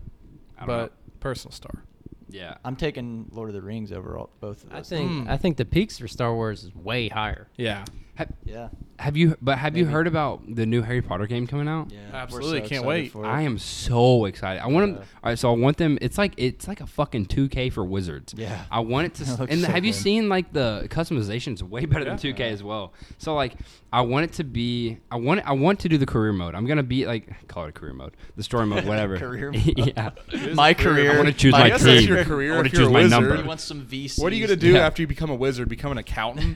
[0.58, 0.89] I But know.
[1.19, 1.84] personal star.
[2.28, 2.56] yeah.
[2.65, 5.30] I'm taking Lord of the Rings over all, both of I think Mm.
[5.30, 7.47] I think the peaks for Star Wars is way higher.
[7.56, 7.86] Yeah.
[8.28, 9.36] Ha- yeah, have you?
[9.42, 11.92] But have you heard about the new Harry Potter game coming out?
[11.92, 13.12] yeah, Absolutely, so can't wait.
[13.12, 13.26] for.
[13.26, 14.62] I am so excited.
[14.62, 15.04] I want them.
[15.24, 15.98] All right, so I want them.
[16.02, 18.34] It's like it's like a fucking 2K for Wizards.
[18.38, 18.64] Yeah.
[18.70, 19.24] I want it to.
[19.44, 21.62] It and so have you seen like the customizations?
[21.64, 22.94] Way better than 2K as well.
[23.18, 23.54] So like,
[23.94, 24.98] I want it to be.
[25.10, 25.40] I want.
[25.40, 26.54] It, I want to do the career mode.
[26.56, 29.18] I'm gonna be like call it a career mode, the story mode, whatever.
[29.22, 29.64] Career mode.
[29.78, 30.12] yeah.
[30.54, 30.96] My career.
[30.96, 31.14] career.
[31.14, 32.10] I wanna choose my my I guess that's team.
[32.10, 32.56] your I career.
[32.56, 33.10] wanna you're choose my wizard.
[33.12, 33.36] number.
[33.38, 34.22] You want some VC?
[34.22, 34.86] What are you gonna do Yeah.
[34.86, 35.70] after you become a wizard?
[35.70, 36.56] Become an accountant?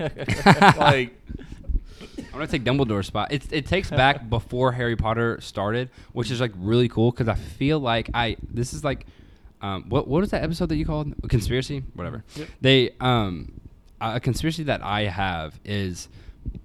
[0.78, 1.16] like,
[2.36, 3.32] I'm gonna take Dumbledore's spot.
[3.32, 7.36] It it takes back before Harry Potter started, which is like really cool because I
[7.36, 9.06] feel like I this is like,
[9.62, 11.84] um, what what is that episode that you called a conspiracy?
[11.94, 12.24] Whatever.
[12.36, 12.48] Yep.
[12.62, 13.54] They um,
[14.02, 16.10] a conspiracy that I have is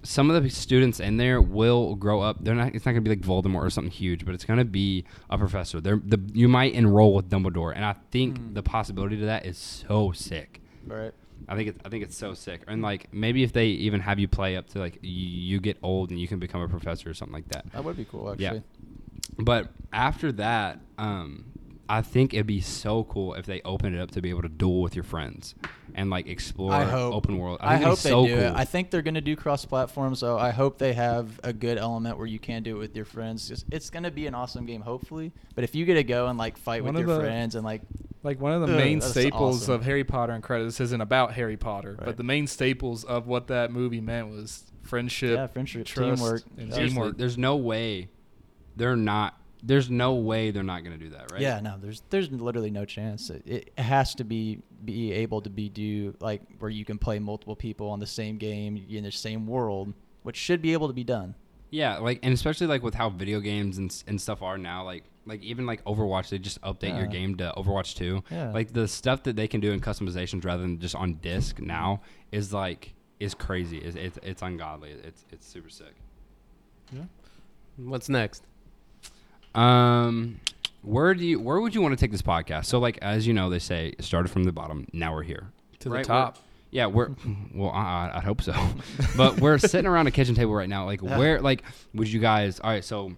[0.03, 2.37] some of the students in there will grow up.
[2.43, 2.75] They're not.
[2.75, 5.79] It's not gonna be like Voldemort or something huge, but it's gonna be a professor.
[5.79, 8.53] They're the you might enroll with Dumbledore, and I think Mm.
[8.55, 10.61] the possibility to that is so sick.
[10.85, 11.13] Right.
[11.47, 12.61] I think it's I think it's so sick.
[12.67, 15.77] And like maybe if they even have you play up to like you, you get
[15.83, 17.71] old and you can become a professor or something like that.
[17.71, 18.45] That would be cool, actually.
[18.45, 18.59] Yeah.
[19.37, 21.50] But after that, um,
[21.91, 24.49] I think it'd be so cool if they opened it up to be able to
[24.49, 25.55] duel with your friends
[25.93, 27.13] and like explore I hope.
[27.13, 27.57] open world.
[27.59, 28.57] I, think it'd be hope they so do cool.
[28.57, 32.17] I think they're going to do cross-platform, so I hope they have a good element
[32.17, 33.45] where you can do it with your friends.
[33.47, 35.33] Just, it's going to be an awesome game, hopefully.
[35.53, 37.65] But if you get to go and like fight One with your the- friends and
[37.65, 37.81] like,
[38.23, 39.73] like one of the Ugh, main staples awesome.
[39.75, 42.05] of Harry Potter and credits isn't about Harry Potter, Right.
[42.05, 46.43] but the main staples of what that movie meant was friendship, yeah, friendship, trust, teamwork,
[46.57, 47.17] and teamwork.
[47.17, 48.07] there's no way
[48.77, 49.37] they're not.
[49.63, 51.41] There's no way they're not going to do that, right?
[51.41, 53.29] Yeah, no, there's there's literally no chance.
[53.29, 57.19] It, it has to be be able to be do like where you can play
[57.19, 59.93] multiple people on the same game in the same world,
[60.23, 61.35] which should be able to be done.
[61.69, 65.03] Yeah, like and especially like with how video games and and stuff are now, like
[65.25, 68.23] like even like Overwatch, they just update your game to Overwatch 2.
[68.31, 68.51] Yeah.
[68.51, 72.01] Like the stuff that they can do in customizations rather than just on disc now
[72.31, 73.77] is like is crazy.
[73.77, 74.91] It's it's, it's ungodly.
[74.91, 75.93] It's it's super sick.
[76.91, 77.03] Yeah.
[77.77, 78.45] What's next?
[79.55, 80.39] Um
[80.83, 82.65] where do you where would you want to take this podcast?
[82.65, 85.51] So like as you know, they say it started from the bottom, now we're here.
[85.79, 86.37] to Right, the top.
[86.71, 87.09] Yeah, we're
[87.53, 87.69] well.
[87.69, 88.55] I, I hope so,
[89.17, 90.85] but we're sitting around a kitchen table right now.
[90.85, 92.61] Like, where, like, would you guys?
[92.61, 93.11] All right, so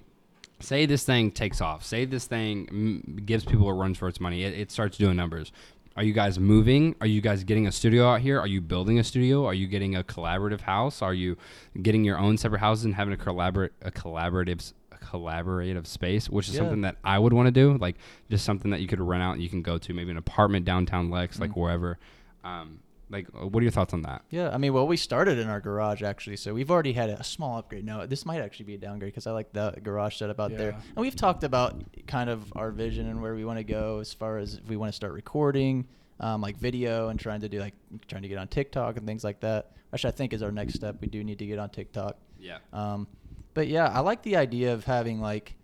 [0.59, 1.85] say this thing takes off.
[1.85, 4.43] Say this thing mm, gives people a run for its money.
[4.43, 5.51] It, it starts doing numbers.
[5.95, 6.95] Are you guys moving?
[7.01, 8.39] Are you guys getting a studio out here?
[8.39, 9.45] Are you building a studio?
[9.45, 11.03] Are you getting a collaborative house?
[11.03, 11.37] Are you
[11.79, 14.73] getting your own separate houses and having a collaborate a collaborative
[15.13, 16.61] collaborative space, which is Yeah.
[16.61, 17.77] something that I would want to do.
[17.77, 17.95] Like
[18.29, 20.65] just something that you could rent out and you can go to, maybe an apartment
[20.65, 21.57] downtown Lex, like Mm.
[21.57, 21.99] wherever.
[22.43, 24.23] Um, like, uh, what are your thoughts on that?
[24.31, 27.23] Yeah, I mean, well, we started in our garage actually, so we've already had a
[27.23, 27.85] small upgrade.
[27.85, 30.71] No, this might actually be a downgrade because I like the garage setup out there.
[30.71, 34.13] And we've talked about kind of our vision and where we want to go as
[34.13, 35.85] far as if we want to start recording,
[36.19, 37.75] um, like video, and trying to do like
[38.07, 39.71] trying to get on TikTok and things like that.
[39.91, 40.95] Which I think is our next step.
[41.01, 42.17] We do need to get on TikTok.
[42.39, 42.57] Yeah.
[42.73, 43.07] Um,
[43.53, 45.55] but yeah, I like the idea of having like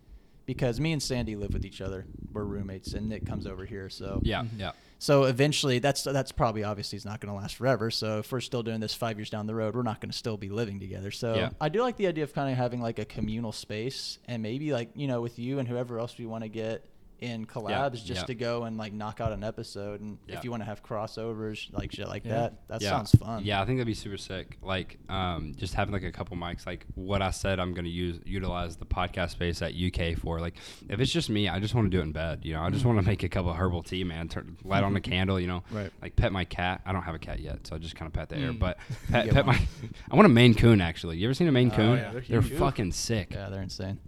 [0.46, 2.06] because me and Sandy live with each other.
[2.34, 4.42] We're roommates, and Nick comes over here, so Yeah.
[4.42, 4.48] Mhm.
[4.58, 4.72] Yeah.
[4.98, 7.92] so eventually, that's that's probably obviously is not going to last forever.
[7.92, 10.18] So if we're still doing this five years down the road, we're not going to
[10.18, 11.12] still be living together.
[11.12, 11.50] So Yeah.
[11.62, 14.72] I do like the idea of kind of having like a communal space, and maybe
[14.74, 16.84] like you know with you and whoever else we want to get
[17.22, 18.24] in collabs, just yeah.
[18.24, 20.02] to go and like knock out an episode.
[20.02, 20.38] And Yeah.
[20.38, 22.32] if you want to have crossovers, like shit like Yeah.
[22.34, 22.90] that, that yeah.
[22.90, 23.44] sounds fun.
[23.44, 24.58] Yeah, I think that'd be super sick.
[24.62, 26.66] Like, um, just having like a couple mics.
[26.66, 30.40] Like what I said, I'm gonna use utilize the podcast space at UK for.
[30.40, 30.56] Like,
[30.90, 32.40] if it's just me, I just want to do it in bed.
[32.44, 34.28] You know, I just want to make a cup of herbal tea, man.
[34.30, 35.40] Turn, light on a candle.
[35.40, 35.92] You know, Right.
[36.02, 36.82] Like pet my cat.
[36.86, 38.52] I don't have a cat yet, so I just kind of pet the air.
[38.54, 38.60] Mm.
[38.60, 38.78] But
[39.12, 39.56] pet, pet my.
[40.12, 41.18] I want a Maine Coon actually.
[41.18, 41.98] You ever seen a Maine Oh, Coon?
[41.98, 43.34] yeah, they're they're fucking sick.
[43.34, 44.00] Yeah, they're insane.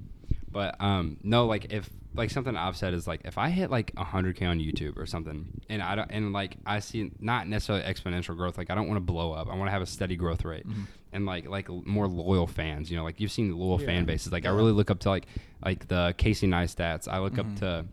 [0.52, 3.94] But um, no, like if like something I've said is like if I hit like
[3.96, 8.36] 100k on YouTube or something, and I don't and like I see not necessarily exponential
[8.36, 8.58] growth.
[8.58, 9.48] Like I don't want to blow up.
[9.50, 10.88] I want to have a steady growth rate, Mhm.
[11.14, 12.92] and like like more loyal fans.
[12.92, 13.86] You know, like you've seen the loyal Yeah.
[13.88, 14.32] fan bases.
[14.34, 15.26] Like I really look up to like
[15.64, 17.08] like the Casey Neistats.
[17.08, 17.40] I look Mhm.
[17.40, 17.86] up to.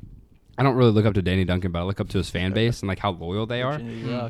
[0.57, 2.53] I don't really look up to Danny Duncan, but I look up to his fan
[2.61, 3.75] base and like how loyal they are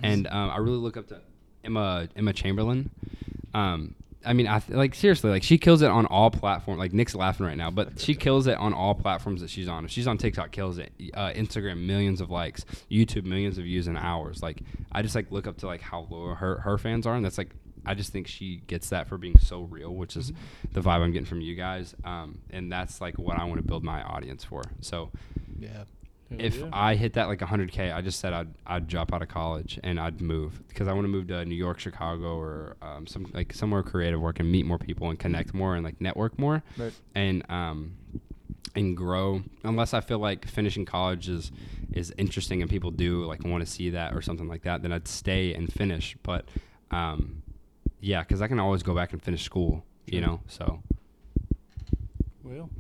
[0.02, 1.22] and um, I really look up to
[1.64, 2.90] Emma Emma Chamberlain.
[3.54, 3.94] Um,
[4.26, 6.78] I mean, I th- like seriously, like she kills it on all platforms.
[6.78, 9.84] Like Nick's laughing right now, but she kills it on all platforms that she's on.
[9.84, 10.92] If she's on TikTok, kills it.
[11.14, 12.64] Uh, Instagram, millions of likes.
[12.90, 14.42] YouTube, millions of views in hours.
[14.42, 17.24] Like I just like look up to like how loyal her her fans are, and
[17.24, 17.50] that's like
[17.86, 20.72] I just think she gets that for being so real, which is Mm-hmm.
[20.72, 21.94] the vibe I'm getting from you guys.
[22.04, 24.62] Um, and that's like what I want to build my audience for.
[24.80, 25.10] So
[25.58, 25.84] Yeah.
[26.30, 26.68] Hell if yeah.
[26.72, 29.98] I hit that like 100k, I just said I'd I'd drop out of college and
[29.98, 33.52] I'd move because I want to move to New York, Chicago, or um, some like
[33.54, 36.62] somewhere creative where I can meet more people and connect more and like network more
[36.76, 36.92] Right.
[37.14, 37.94] and um
[38.74, 39.42] and grow.
[39.64, 41.50] Unless I feel like finishing college is
[41.92, 44.92] is interesting and people do like want to see that or something like that, then
[44.92, 46.16] I'd stay and finish.
[46.22, 46.44] But
[46.90, 47.42] um,
[48.00, 50.40] yeah, because I can always go back and finish school, you know.
[50.46, 50.82] So
[52.44, 52.70] well,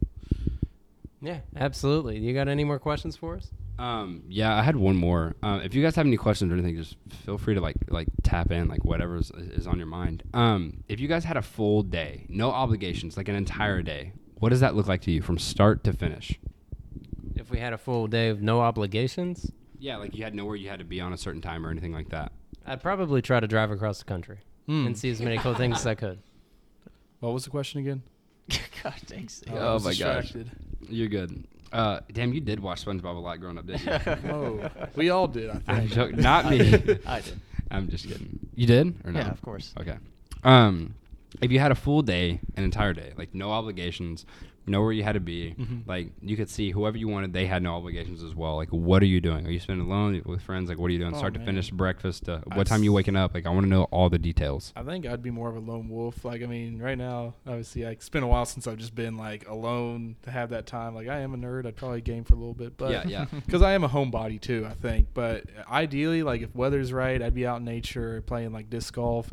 [1.20, 2.18] Yeah, absolutely.
[2.18, 3.50] You got any more questions for us?
[3.78, 5.34] Um, yeah, I had one more.
[5.42, 8.08] Um, if you guys have any questions or anything, just feel free to like like
[8.22, 10.22] tap in, like whatever is, is on your mind.
[10.34, 14.48] Um, if you guys had a full day, no obligations, like an entire day, what
[14.50, 16.38] does that look like to you from start to finish?
[17.36, 20.68] If we had a full day of no obligations, Yeah, like you had nowhere you
[20.68, 22.32] had to be on a certain time or anything like that.
[22.66, 24.86] I'd probably try to drive across the country Hmm.
[24.86, 26.18] and see as many cool things as I could.
[27.20, 28.02] what was the question again?
[28.82, 29.42] God, thanks.
[29.48, 30.34] I Oh was my gosh.
[30.88, 31.44] You're good.
[31.72, 34.12] Uh, damn, you did watch SpongeBob a lot growing up, didn't you?
[34.30, 35.50] Whoa, we all did.
[35.50, 35.92] I I'm think.
[35.92, 36.20] joking.
[36.22, 36.58] Not I me.
[36.58, 37.06] did.
[37.06, 37.40] I did.
[37.70, 38.38] I'm just kidding.
[38.54, 39.20] You did or no?
[39.20, 39.74] Yeah, of course.
[39.78, 39.96] Okay.
[40.44, 40.94] Um,
[41.42, 44.24] if you had a full day, an entire day, like no obligations,
[44.68, 45.86] know where you had to be, Mhm.
[45.86, 48.56] like you could see whoever you wanted, they had no obligations as well.
[48.56, 49.46] Like, what are you doing?
[49.46, 50.68] Are you spending alone with friends?
[50.68, 51.14] Like, what are you doing?
[51.14, 52.28] Oh, Start to finish, breakfast.
[52.28, 53.34] Uh, I what time you waking up?
[53.34, 54.72] Like, I want to know all the details.
[54.76, 56.24] I think I'd be more of a lone wolf.
[56.24, 59.16] Like, I mean, right now, obviously, like, it's been a while since I've just been
[59.16, 60.94] like alone to have that time.
[60.94, 61.66] Like, I am a nerd.
[61.66, 63.24] I'd probably game for a little bit, but Yeah, yeah.
[63.46, 64.66] because I am a homebody too.
[64.68, 68.70] I think, but ideally, like, if weather's right, I'd be out in nature playing like
[68.70, 69.30] disc golf.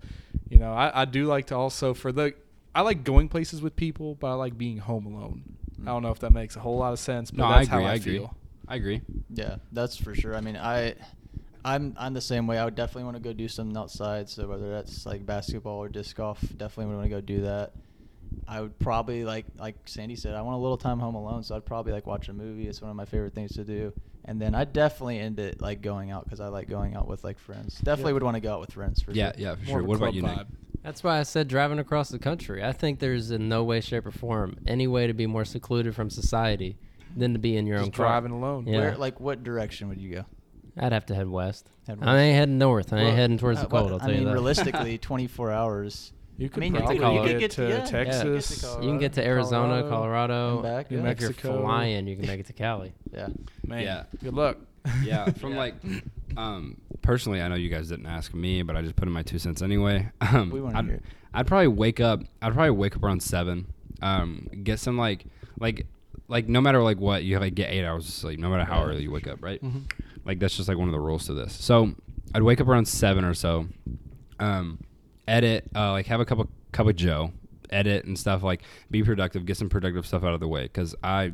[0.50, 2.34] You know, I, I do like to also for the.
[2.76, 5.44] I like going places with people, but I like being home alone.
[5.82, 7.68] I don't know if that makes a whole lot of sense, but No, I that's
[7.70, 7.82] agree.
[7.84, 8.18] how I, I agree.
[8.18, 8.38] feel.
[8.68, 9.02] I agree.
[9.30, 10.36] Yeah, that's for sure.
[10.36, 10.96] I mean, I,
[11.64, 12.58] I'm I'm the same way.
[12.58, 14.30] I would definitely want to go do something outside.
[14.30, 17.74] So whether that's like basketball or disc golf, definitely would want to go do that.
[18.48, 21.44] I would probably like like Sandy said, I want a little time home alone.
[21.44, 22.68] So I'd probably like watch a movie.
[22.68, 23.94] It's one of my favorite things to do.
[24.26, 27.24] And then I'd definitely end it like going out because I like going out with
[27.24, 27.78] like friends.
[27.80, 28.14] Definitely Yeah.
[28.16, 29.42] would want to go out with friends for Yeah, sure.
[29.42, 29.88] yeah, for More sure.
[29.88, 30.48] What about you, Nick?
[30.86, 30.88] Vibe.
[30.88, 32.64] That's why I said driving across the country.
[32.64, 35.96] I think there's in no way, shape, or form any way to be more secluded
[35.96, 36.78] from society
[37.18, 38.06] than to be in your Just own car.
[38.08, 38.68] driving alone.
[38.68, 38.80] Yeah.
[38.80, 40.26] Where like what direction would you go?
[40.78, 41.70] I'd have to head west.
[41.88, 42.92] Head I ain't heading north.
[42.92, 43.92] I ain't Well, heading towards uh, the cold.
[43.94, 44.34] I'll tell I mean, you that.
[44.34, 46.12] realistically, 24 hours.
[46.38, 47.92] You could mean, you probably could- you get, could get to to- yeah, you could
[47.92, 48.62] get to Texas.
[48.62, 48.84] Colorado.
[48.86, 50.54] you can get to Arizona, Colorado, Colorado.
[50.56, 51.10] and back, New yeah.
[51.12, 51.62] If you're Mexico.
[51.62, 52.94] flying, you can make it to Cali.
[53.14, 53.28] Yeah.
[53.66, 54.04] Man, Yeah.
[54.22, 54.58] good luck.
[55.04, 55.58] yeah from Yeah.
[55.60, 55.76] like
[56.38, 59.24] um personally i know you guys didn't ask me but i just put in my
[59.24, 61.04] two cents anyway um We wanna I'd, hear it.
[61.34, 63.68] I'd probably wake up i'd probably wake up around seven
[64.02, 65.26] um get some like
[65.60, 65.86] like
[66.28, 68.84] like no matter like what you like get eight hours of sleep no matter how
[68.84, 69.84] early you wake up right Mhm.
[70.26, 71.94] like that's just like one of the rules to this so
[72.34, 73.68] i'd wake up around seven or so
[74.40, 74.80] um
[75.28, 77.32] edit uh like have a cup of cup of joe
[77.70, 80.94] edit and stuff like be productive get some productive stuff out of the way because
[81.04, 81.32] i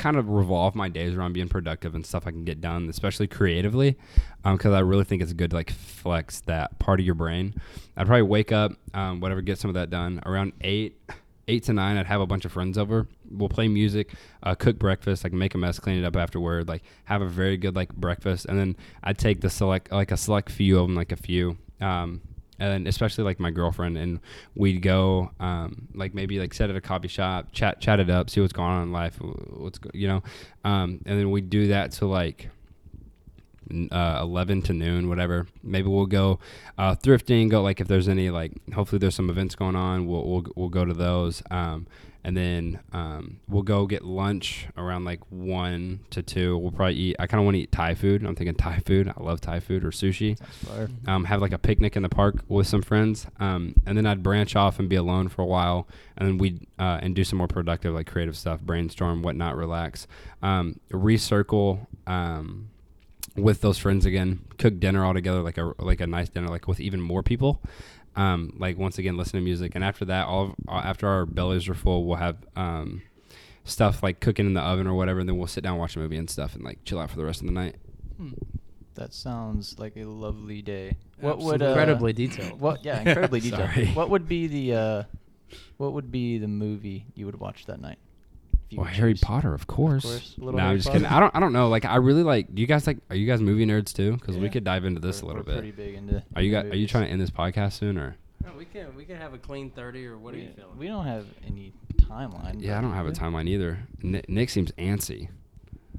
[0.00, 3.26] kind of revolve my days around being productive and stuff I can get done, especially
[3.26, 3.98] creatively,
[4.42, 7.54] because I really think it's good to like flex that part of your brain.
[7.98, 10.98] I'd probably wake up, um, whatever, get some of that done around eight,
[11.48, 11.98] eight to nine.
[11.98, 13.08] I'd have a bunch of friends over.
[13.30, 16.82] We'll play music, uh, cook breakfast, like make a mess, clean it up afterward, like
[17.04, 20.50] have a very good like breakfast, and then I'd take the select like a select
[20.50, 21.58] few of them, like a few.
[21.78, 22.22] Um,
[22.60, 24.20] and especially like my girlfriend and
[24.54, 28.28] we'd go um, like maybe like sit at a coffee shop chat chat it up
[28.30, 30.22] see what's going on in life what's you know?
[30.64, 32.50] Um, and then we'd do that to like
[33.92, 35.46] uh, 11 to noon whatever.
[35.62, 36.38] Maybe we'll go
[36.76, 40.26] uh, thrifting go like if there's any like hopefully there's some events going on we'll
[40.26, 41.42] we'll, we'll go to those.
[41.50, 41.86] Um,
[42.22, 46.58] and then um, we'll go get lunch around like one to two.
[46.58, 47.16] We'll probably eat.
[47.18, 48.24] I kind of want to eat Thai food.
[48.24, 49.08] I'm thinking Thai food.
[49.08, 50.38] I love Thai food or sushi
[51.06, 54.22] um, have like a picnic in the park with some friends, um, and then I'd
[54.22, 57.38] branch off and be alone for a while, and then we'd uh, and do some
[57.38, 60.06] more productive, like creative stuff, brainstorm, whatnot, relax,
[60.42, 62.68] um, recircle um,
[63.36, 66.68] with those friends again, cook dinner all together, like a like a nice dinner, like
[66.68, 67.60] with even more people.
[68.16, 71.26] Um, like once again, listen to music, and after that, all of, uh, after our
[71.26, 73.02] bellies are full, we'll have um,
[73.64, 75.98] stuff like cooking in the oven or whatever, and then we'll sit down, watch a
[75.98, 77.76] movie and stuff, and like chill out for the rest of the night.
[78.16, 78.32] Hmm.
[78.94, 80.96] That sounds like a lovely day.
[81.20, 82.60] What would uh, Incredibly detailed.
[82.60, 82.84] What?
[82.84, 83.94] Yeah, incredibly detailed.
[83.94, 85.02] What would be the uh,
[85.76, 87.98] what would be the movie you would watch that night?
[88.70, 89.14] If Well, Harry?
[89.14, 90.04] Potter, of course.
[90.04, 91.00] course, a little no, I'm just Potter.
[91.00, 91.12] kidding.
[91.12, 91.34] I don't.
[91.34, 91.68] I don't know.
[91.68, 92.54] Like, I really like.
[92.54, 92.98] Do you guys like?
[93.10, 94.12] Are you guys movie nerds too?
[94.12, 95.72] Because we could dive into this We're- a little we're bit.
[95.74, 96.22] Pretty big into.
[96.36, 96.72] Are you into guys?
[96.72, 98.16] Are you trying to end this podcast soon or?
[98.44, 100.78] No, we can we can have a clean thirty or what are you feeling?
[100.78, 102.56] We don't have any timeline.
[102.62, 103.80] Yeah, I don't have a timeline either.
[104.02, 105.28] Nick, Nick seems antsy.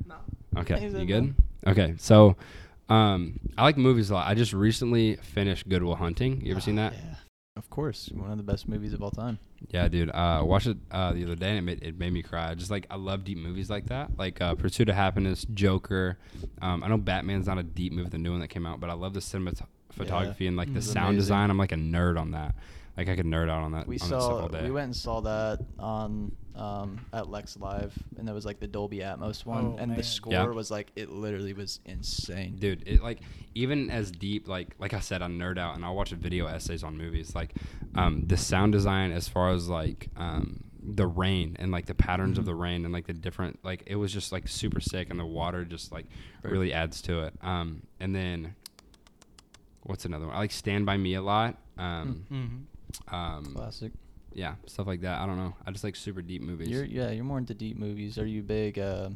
[0.08, 0.16] No.
[0.58, 1.36] Okay, He's you in good?
[1.68, 2.36] Okay, so
[2.90, 4.28] um, I like movies a lot.
[4.28, 6.42] I just recently finished Goodwill Hunting.
[6.44, 6.94] You ever seen Ah, that?
[6.94, 7.16] Yeah.
[7.58, 9.38] Of course, one of the best movies of all time.
[9.70, 10.10] Yeah, dude.
[10.10, 12.54] Uh, I watched it uh, the other day and it made, it made me cry.
[12.56, 16.18] Just like I love deep movies like that, like uh, Pursuit of Happiness, Joker.
[16.62, 18.90] Um, I know Batman's not a deep movie, the new one that came out, but
[18.90, 21.18] I love the cinematography and like the sound amazing.
[21.20, 21.50] design.
[21.50, 22.56] I'm like a nerd on that.
[22.98, 23.88] Like I could nerd out on that.
[23.88, 24.64] We on saw all day.
[24.64, 28.68] we went and saw that on um, at Lex Live, and that was like the
[28.68, 29.98] Dolby Atmos one, Oh, and man.
[29.98, 30.46] the score Yeah.
[30.48, 32.58] was like it literally was insane.
[32.60, 33.20] dude it like
[33.56, 36.84] even as deep like like i said i nerd out and i watch video essays
[36.84, 37.54] on movies like
[37.96, 42.38] um the sound design as far as like um the rain and like the patterns
[42.38, 42.48] of Mhm.
[42.48, 45.26] the rain and like the different like it was just like super sick and the
[45.26, 46.06] water just like
[46.44, 46.52] Right.
[46.52, 48.56] really adds to it um and then
[49.84, 52.58] what's another one i like stand by me a lot um Mm-hmm.
[53.10, 53.92] Um Classic.
[54.34, 57.10] yeah stuff like that i don't know i just like super deep movies You're yeah,
[57.12, 58.18] you're more into deep movies.
[58.18, 58.80] Are you big?
[58.80, 59.10] Uh,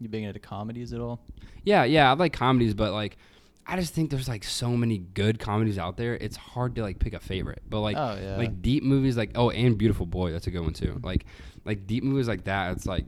[0.00, 1.20] you big into comedies at all?
[1.62, 3.18] Yeah, yeah, I like comedies, but like
[3.66, 6.14] I just think there's like so many good comedies out there.
[6.14, 7.62] It's hard to like pick a favorite.
[7.68, 8.36] But like Oh, yeah.
[8.36, 10.98] like deep movies like oh, and Beautiful Boy, that's a good one too.
[11.04, 11.26] Like
[11.66, 13.04] like deep movies like that, it's like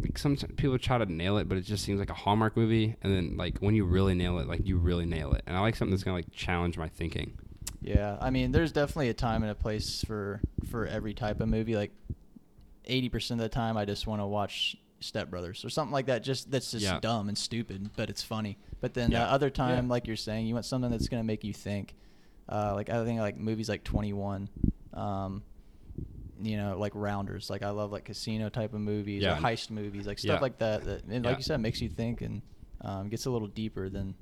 [0.00, 2.94] like some people try to nail it, but it just seems like a Hallmark movie
[3.02, 5.42] and then like when you really nail it, like you really nail it.
[5.48, 7.36] And I like something that's to like challenge my thinking.
[7.86, 11.48] Yeah, I mean, there's definitely a time and a place for for every type of
[11.48, 11.76] movie.
[11.76, 11.92] Like,
[12.84, 16.06] eighty percent of the time, I just want to watch Step Brothers or something like
[16.06, 16.22] that.
[16.24, 16.98] Just that's just Yeah.
[17.00, 18.58] dumb and stupid, but it's funny.
[18.80, 19.20] But then Yeah.
[19.20, 19.90] the other time, Yeah.
[19.90, 21.94] like you're saying, you want something that's gonna make you think.
[22.48, 24.48] Uh, like I think like movies like Twenty One.
[24.92, 25.42] Um,
[26.42, 27.48] you know, like Rounders.
[27.50, 30.84] Like I love like casino type of movies or heist movies, like stuff like that.
[30.84, 32.42] That and like you said, makes you think and
[32.80, 34.14] um, gets a little deeper than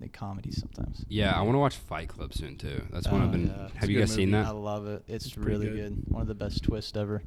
[0.00, 1.04] than comedies sometimes.
[1.08, 2.82] Yeah, I want to watch Fight Club soon too.
[2.90, 3.68] That's one Oh, I've been yeah.
[3.74, 4.46] Have a you good guys seen that?
[4.46, 5.02] I love it.
[5.08, 5.76] It's, It's really good.
[5.76, 6.02] good.
[6.08, 7.22] One of the best twists ever.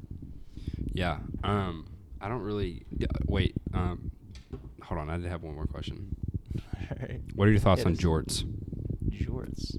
[0.92, 1.18] Yeah.
[1.44, 1.86] Um
[2.20, 4.10] I don't really d- wait, um
[4.82, 6.14] hold on, I did have one more question.
[6.90, 7.20] Alright.
[7.34, 8.44] What are your thoughts Hit on jorts?
[9.10, 9.76] Jorts.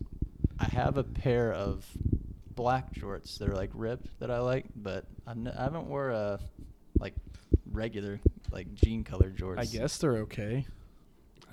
[0.59, 1.85] I have a pair of
[2.55, 6.09] black jorts that are like ripped that I like, but I've n- I haven't wore
[6.11, 6.39] a
[6.99, 7.15] like
[7.71, 8.19] regular
[8.51, 9.59] like jean colored jorts.
[9.59, 10.65] I guess they're okay.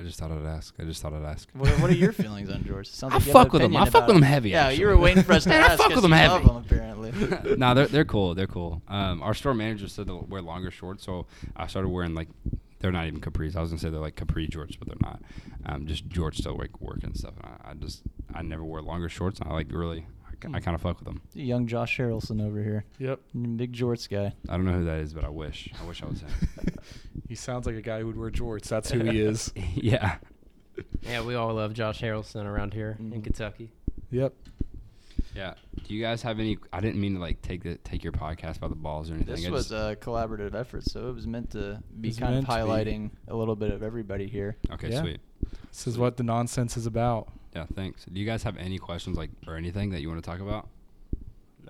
[0.01, 0.75] I just thought I'd ask.
[0.79, 1.49] I just thought I'd ask.
[1.53, 2.87] What, what are your feelings on jorts?
[2.87, 3.67] Sounds I like you have fuck with 'em.
[3.67, 4.29] opinion I fuck about with 'em 'em.
[4.29, 4.81] heavy, Yeah, actually.
[4.81, 5.77] you were waiting for us to Man, I ask.
[5.79, 6.45] fuck 'cause with 'em you heavy.
[6.47, 7.57] love 'em, apparently.
[7.59, 8.35] no, they're they're cool.
[8.35, 8.81] They're cool.
[8.89, 12.29] Um, our store manager said to wear longer shorts, so I started wearing like
[12.79, 13.57] they're not even capris.
[13.57, 15.21] I was gonna say they're like capri jorts, but they're not.
[15.67, 17.35] Um, just jorts to like work and stuff.
[17.43, 18.03] And I, I just
[18.35, 19.39] I never wear longer shorts.
[19.41, 20.07] And I like really
[20.43, 20.55] I, Hmm.
[20.55, 21.21] kind of fuck with them.
[21.35, 23.21] Young Josh Harrelson over here, Yep.
[23.57, 24.33] big jorts guy.
[24.49, 26.31] I don't know who that is, but I wish I wish I was him.
[27.31, 28.65] He sounds like a guy who would wear jorts.
[28.65, 29.53] That's who he is.
[29.77, 30.17] yeah.
[31.03, 33.23] Yeah, we all love Josh Harrelson around here in Mhm.
[33.23, 33.71] Kentucky.
[34.11, 34.35] Yep.
[35.37, 35.55] Yeah.
[35.87, 36.59] Do you guys have any?
[36.73, 39.37] I didn't mean to like take the take your podcast by the balls or anything.
[39.37, 42.31] This I was just- a collaborative effort, so it was meant to be It's kind
[42.35, 42.59] of meant to be.
[42.69, 44.57] highlighting a little bit of everybody here.
[44.73, 44.91] okay.
[44.91, 45.03] Yeah.
[45.03, 45.21] Sweet.
[45.71, 47.29] This is what the nonsense is about.
[47.55, 47.67] Yeah.
[47.77, 48.07] Thanks.
[48.07, 50.69] Do you guys have any questions like or anything that you want to talk about?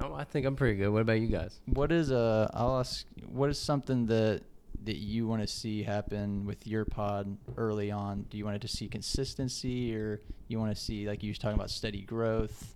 [0.00, 0.88] No, I think I'm pretty good.
[0.88, 1.60] What about you guys?
[1.66, 4.40] What is uh I'll ask what is something that
[4.84, 8.22] that you want to see happen with your pod early on?
[8.30, 11.38] Do you want it to see consistency or you want to see like you was
[11.38, 12.74] talking about steady growth?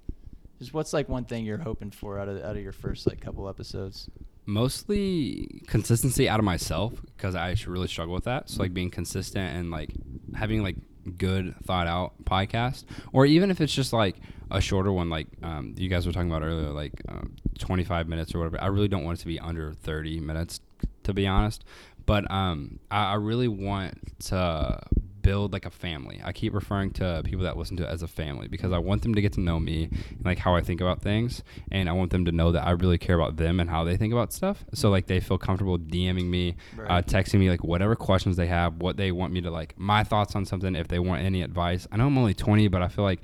[0.59, 3.21] Just what's like one thing you're hoping for out of out of your first like
[3.21, 4.09] couple episodes?
[4.47, 8.51] mostly consistency out of myself because I really struggle with that.
[8.51, 9.91] So like being consistent and like
[10.35, 10.77] having like
[11.19, 14.17] good thought out podcast, or even if it's just like
[14.51, 18.35] a shorter one, like um, you guys were talking about earlier, like um, 25 minutes
[18.35, 18.63] or whatever.
[18.63, 20.61] I really don't want it to be under 30 minutes,
[21.05, 21.65] to be honest.
[22.07, 24.81] But um, I, I really want to
[25.23, 26.21] build like a family.
[26.23, 29.01] I keep referring to people that listen to it as a family because I want
[29.01, 31.93] them to get to know me and like how I think about things, and I
[31.93, 34.35] want them to know that I really care about them and how they think about
[34.35, 34.65] stuff.
[34.75, 36.57] So like they feel comfortable DMing me,
[36.91, 40.05] uh, texting me like whatever questions they have, what they want me to like, my
[40.05, 40.77] thoughts on something.
[40.77, 43.23] If they want any advice, I know I'm only 20, but I feel like,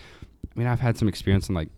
[0.56, 1.68] I mean, I've had some experience in like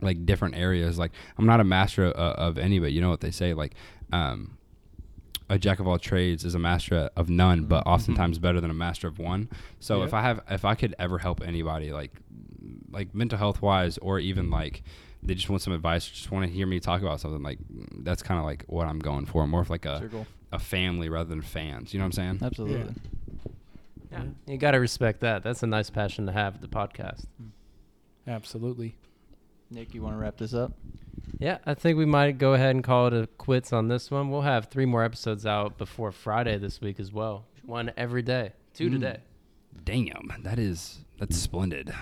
[0.00, 0.98] like different areas.
[0.98, 3.74] Like I'm not a master of, of any, but you know what they say, like.
[4.12, 4.58] um
[5.50, 7.90] a jack of all trades is a master of none, but Mhm.
[7.92, 9.48] oftentimes better than a master of one.
[9.80, 10.04] So Yeah.
[10.06, 12.20] if I have, if I could ever help anybody, like,
[12.90, 14.82] like mental health wise, or even like
[15.22, 17.58] they just want some advice, just want to hear me talk about something, like
[17.98, 20.26] that's kind of like what I'm going for, more of like a Circle.
[20.52, 21.92] a family rather than fans.
[21.92, 22.38] You know what I'm saying?
[22.42, 22.94] Absolutely.
[24.12, 25.42] Yeah, you got to respect that.
[25.42, 26.60] That's a nice passion to have.
[26.60, 27.24] The podcast.
[28.26, 28.96] Absolutely.
[29.74, 30.72] Nick, you want to wrap this up?
[31.38, 34.30] Yeah, I think we might go ahead and call it a quits on this one.
[34.30, 37.44] We'll have three more episodes out before Friday this week as well.
[37.64, 38.92] One every day, two Mm.
[38.92, 39.18] today.
[39.84, 41.92] Damn, that is that's splendid.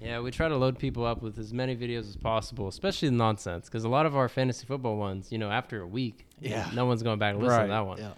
[0.00, 3.16] Yeah, we try to load people up with as many videos as possible, especially the
[3.16, 6.70] nonsense, because a lot of our fantasy football ones, you know, after a week, Yeah.
[6.74, 7.66] no one's going back and listen Right.
[7.66, 7.98] to that one.
[7.98, 8.12] Yeah.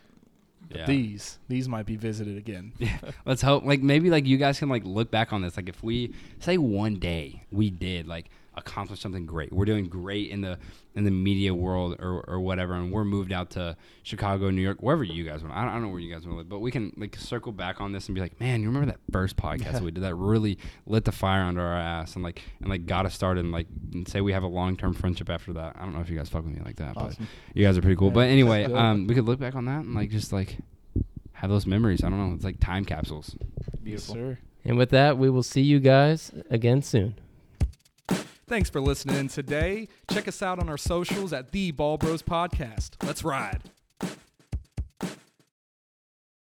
[0.72, 0.86] Yeah.
[0.86, 2.72] These these might be visited again.
[2.78, 3.64] Yeah, let's hope.
[3.64, 5.56] Like maybe like you guys can like look back on this.
[5.56, 8.30] Like if we say one day we did like a
[8.60, 9.52] accomplished something great.
[9.52, 10.58] We're doing great in the
[10.94, 14.78] in the media world or, or whatever, and we're moved out to Chicago, New York,
[14.80, 15.54] wherever you guys want.
[15.54, 17.16] I don't, I don't know where you guys want to live, but we can like
[17.16, 19.90] circle back on this and be like, man, you remember that first podcast that we
[19.90, 23.14] did that really lit the fire under our ass and like and like got us
[23.14, 25.76] started and like and say we have a long term friendship after that.
[25.78, 27.26] I don't know if you guys fuck with me like that, Awesome.
[27.48, 28.08] but you guys are pretty cool.
[28.08, 30.56] Yeah, but anyway, that's um, we could look back on that and like just like
[31.32, 32.04] have those memories.
[32.04, 32.34] I don't know.
[32.34, 33.34] It's like time capsules.
[33.82, 34.16] Beautiful.
[34.16, 34.38] Yes, sir.
[34.64, 37.14] And with that, we will see you guys again soon.
[38.50, 39.86] Thanks for listening today.
[40.10, 42.96] Check us out on our socials at the Ball Bros Podcast.
[43.00, 43.70] Let's ride.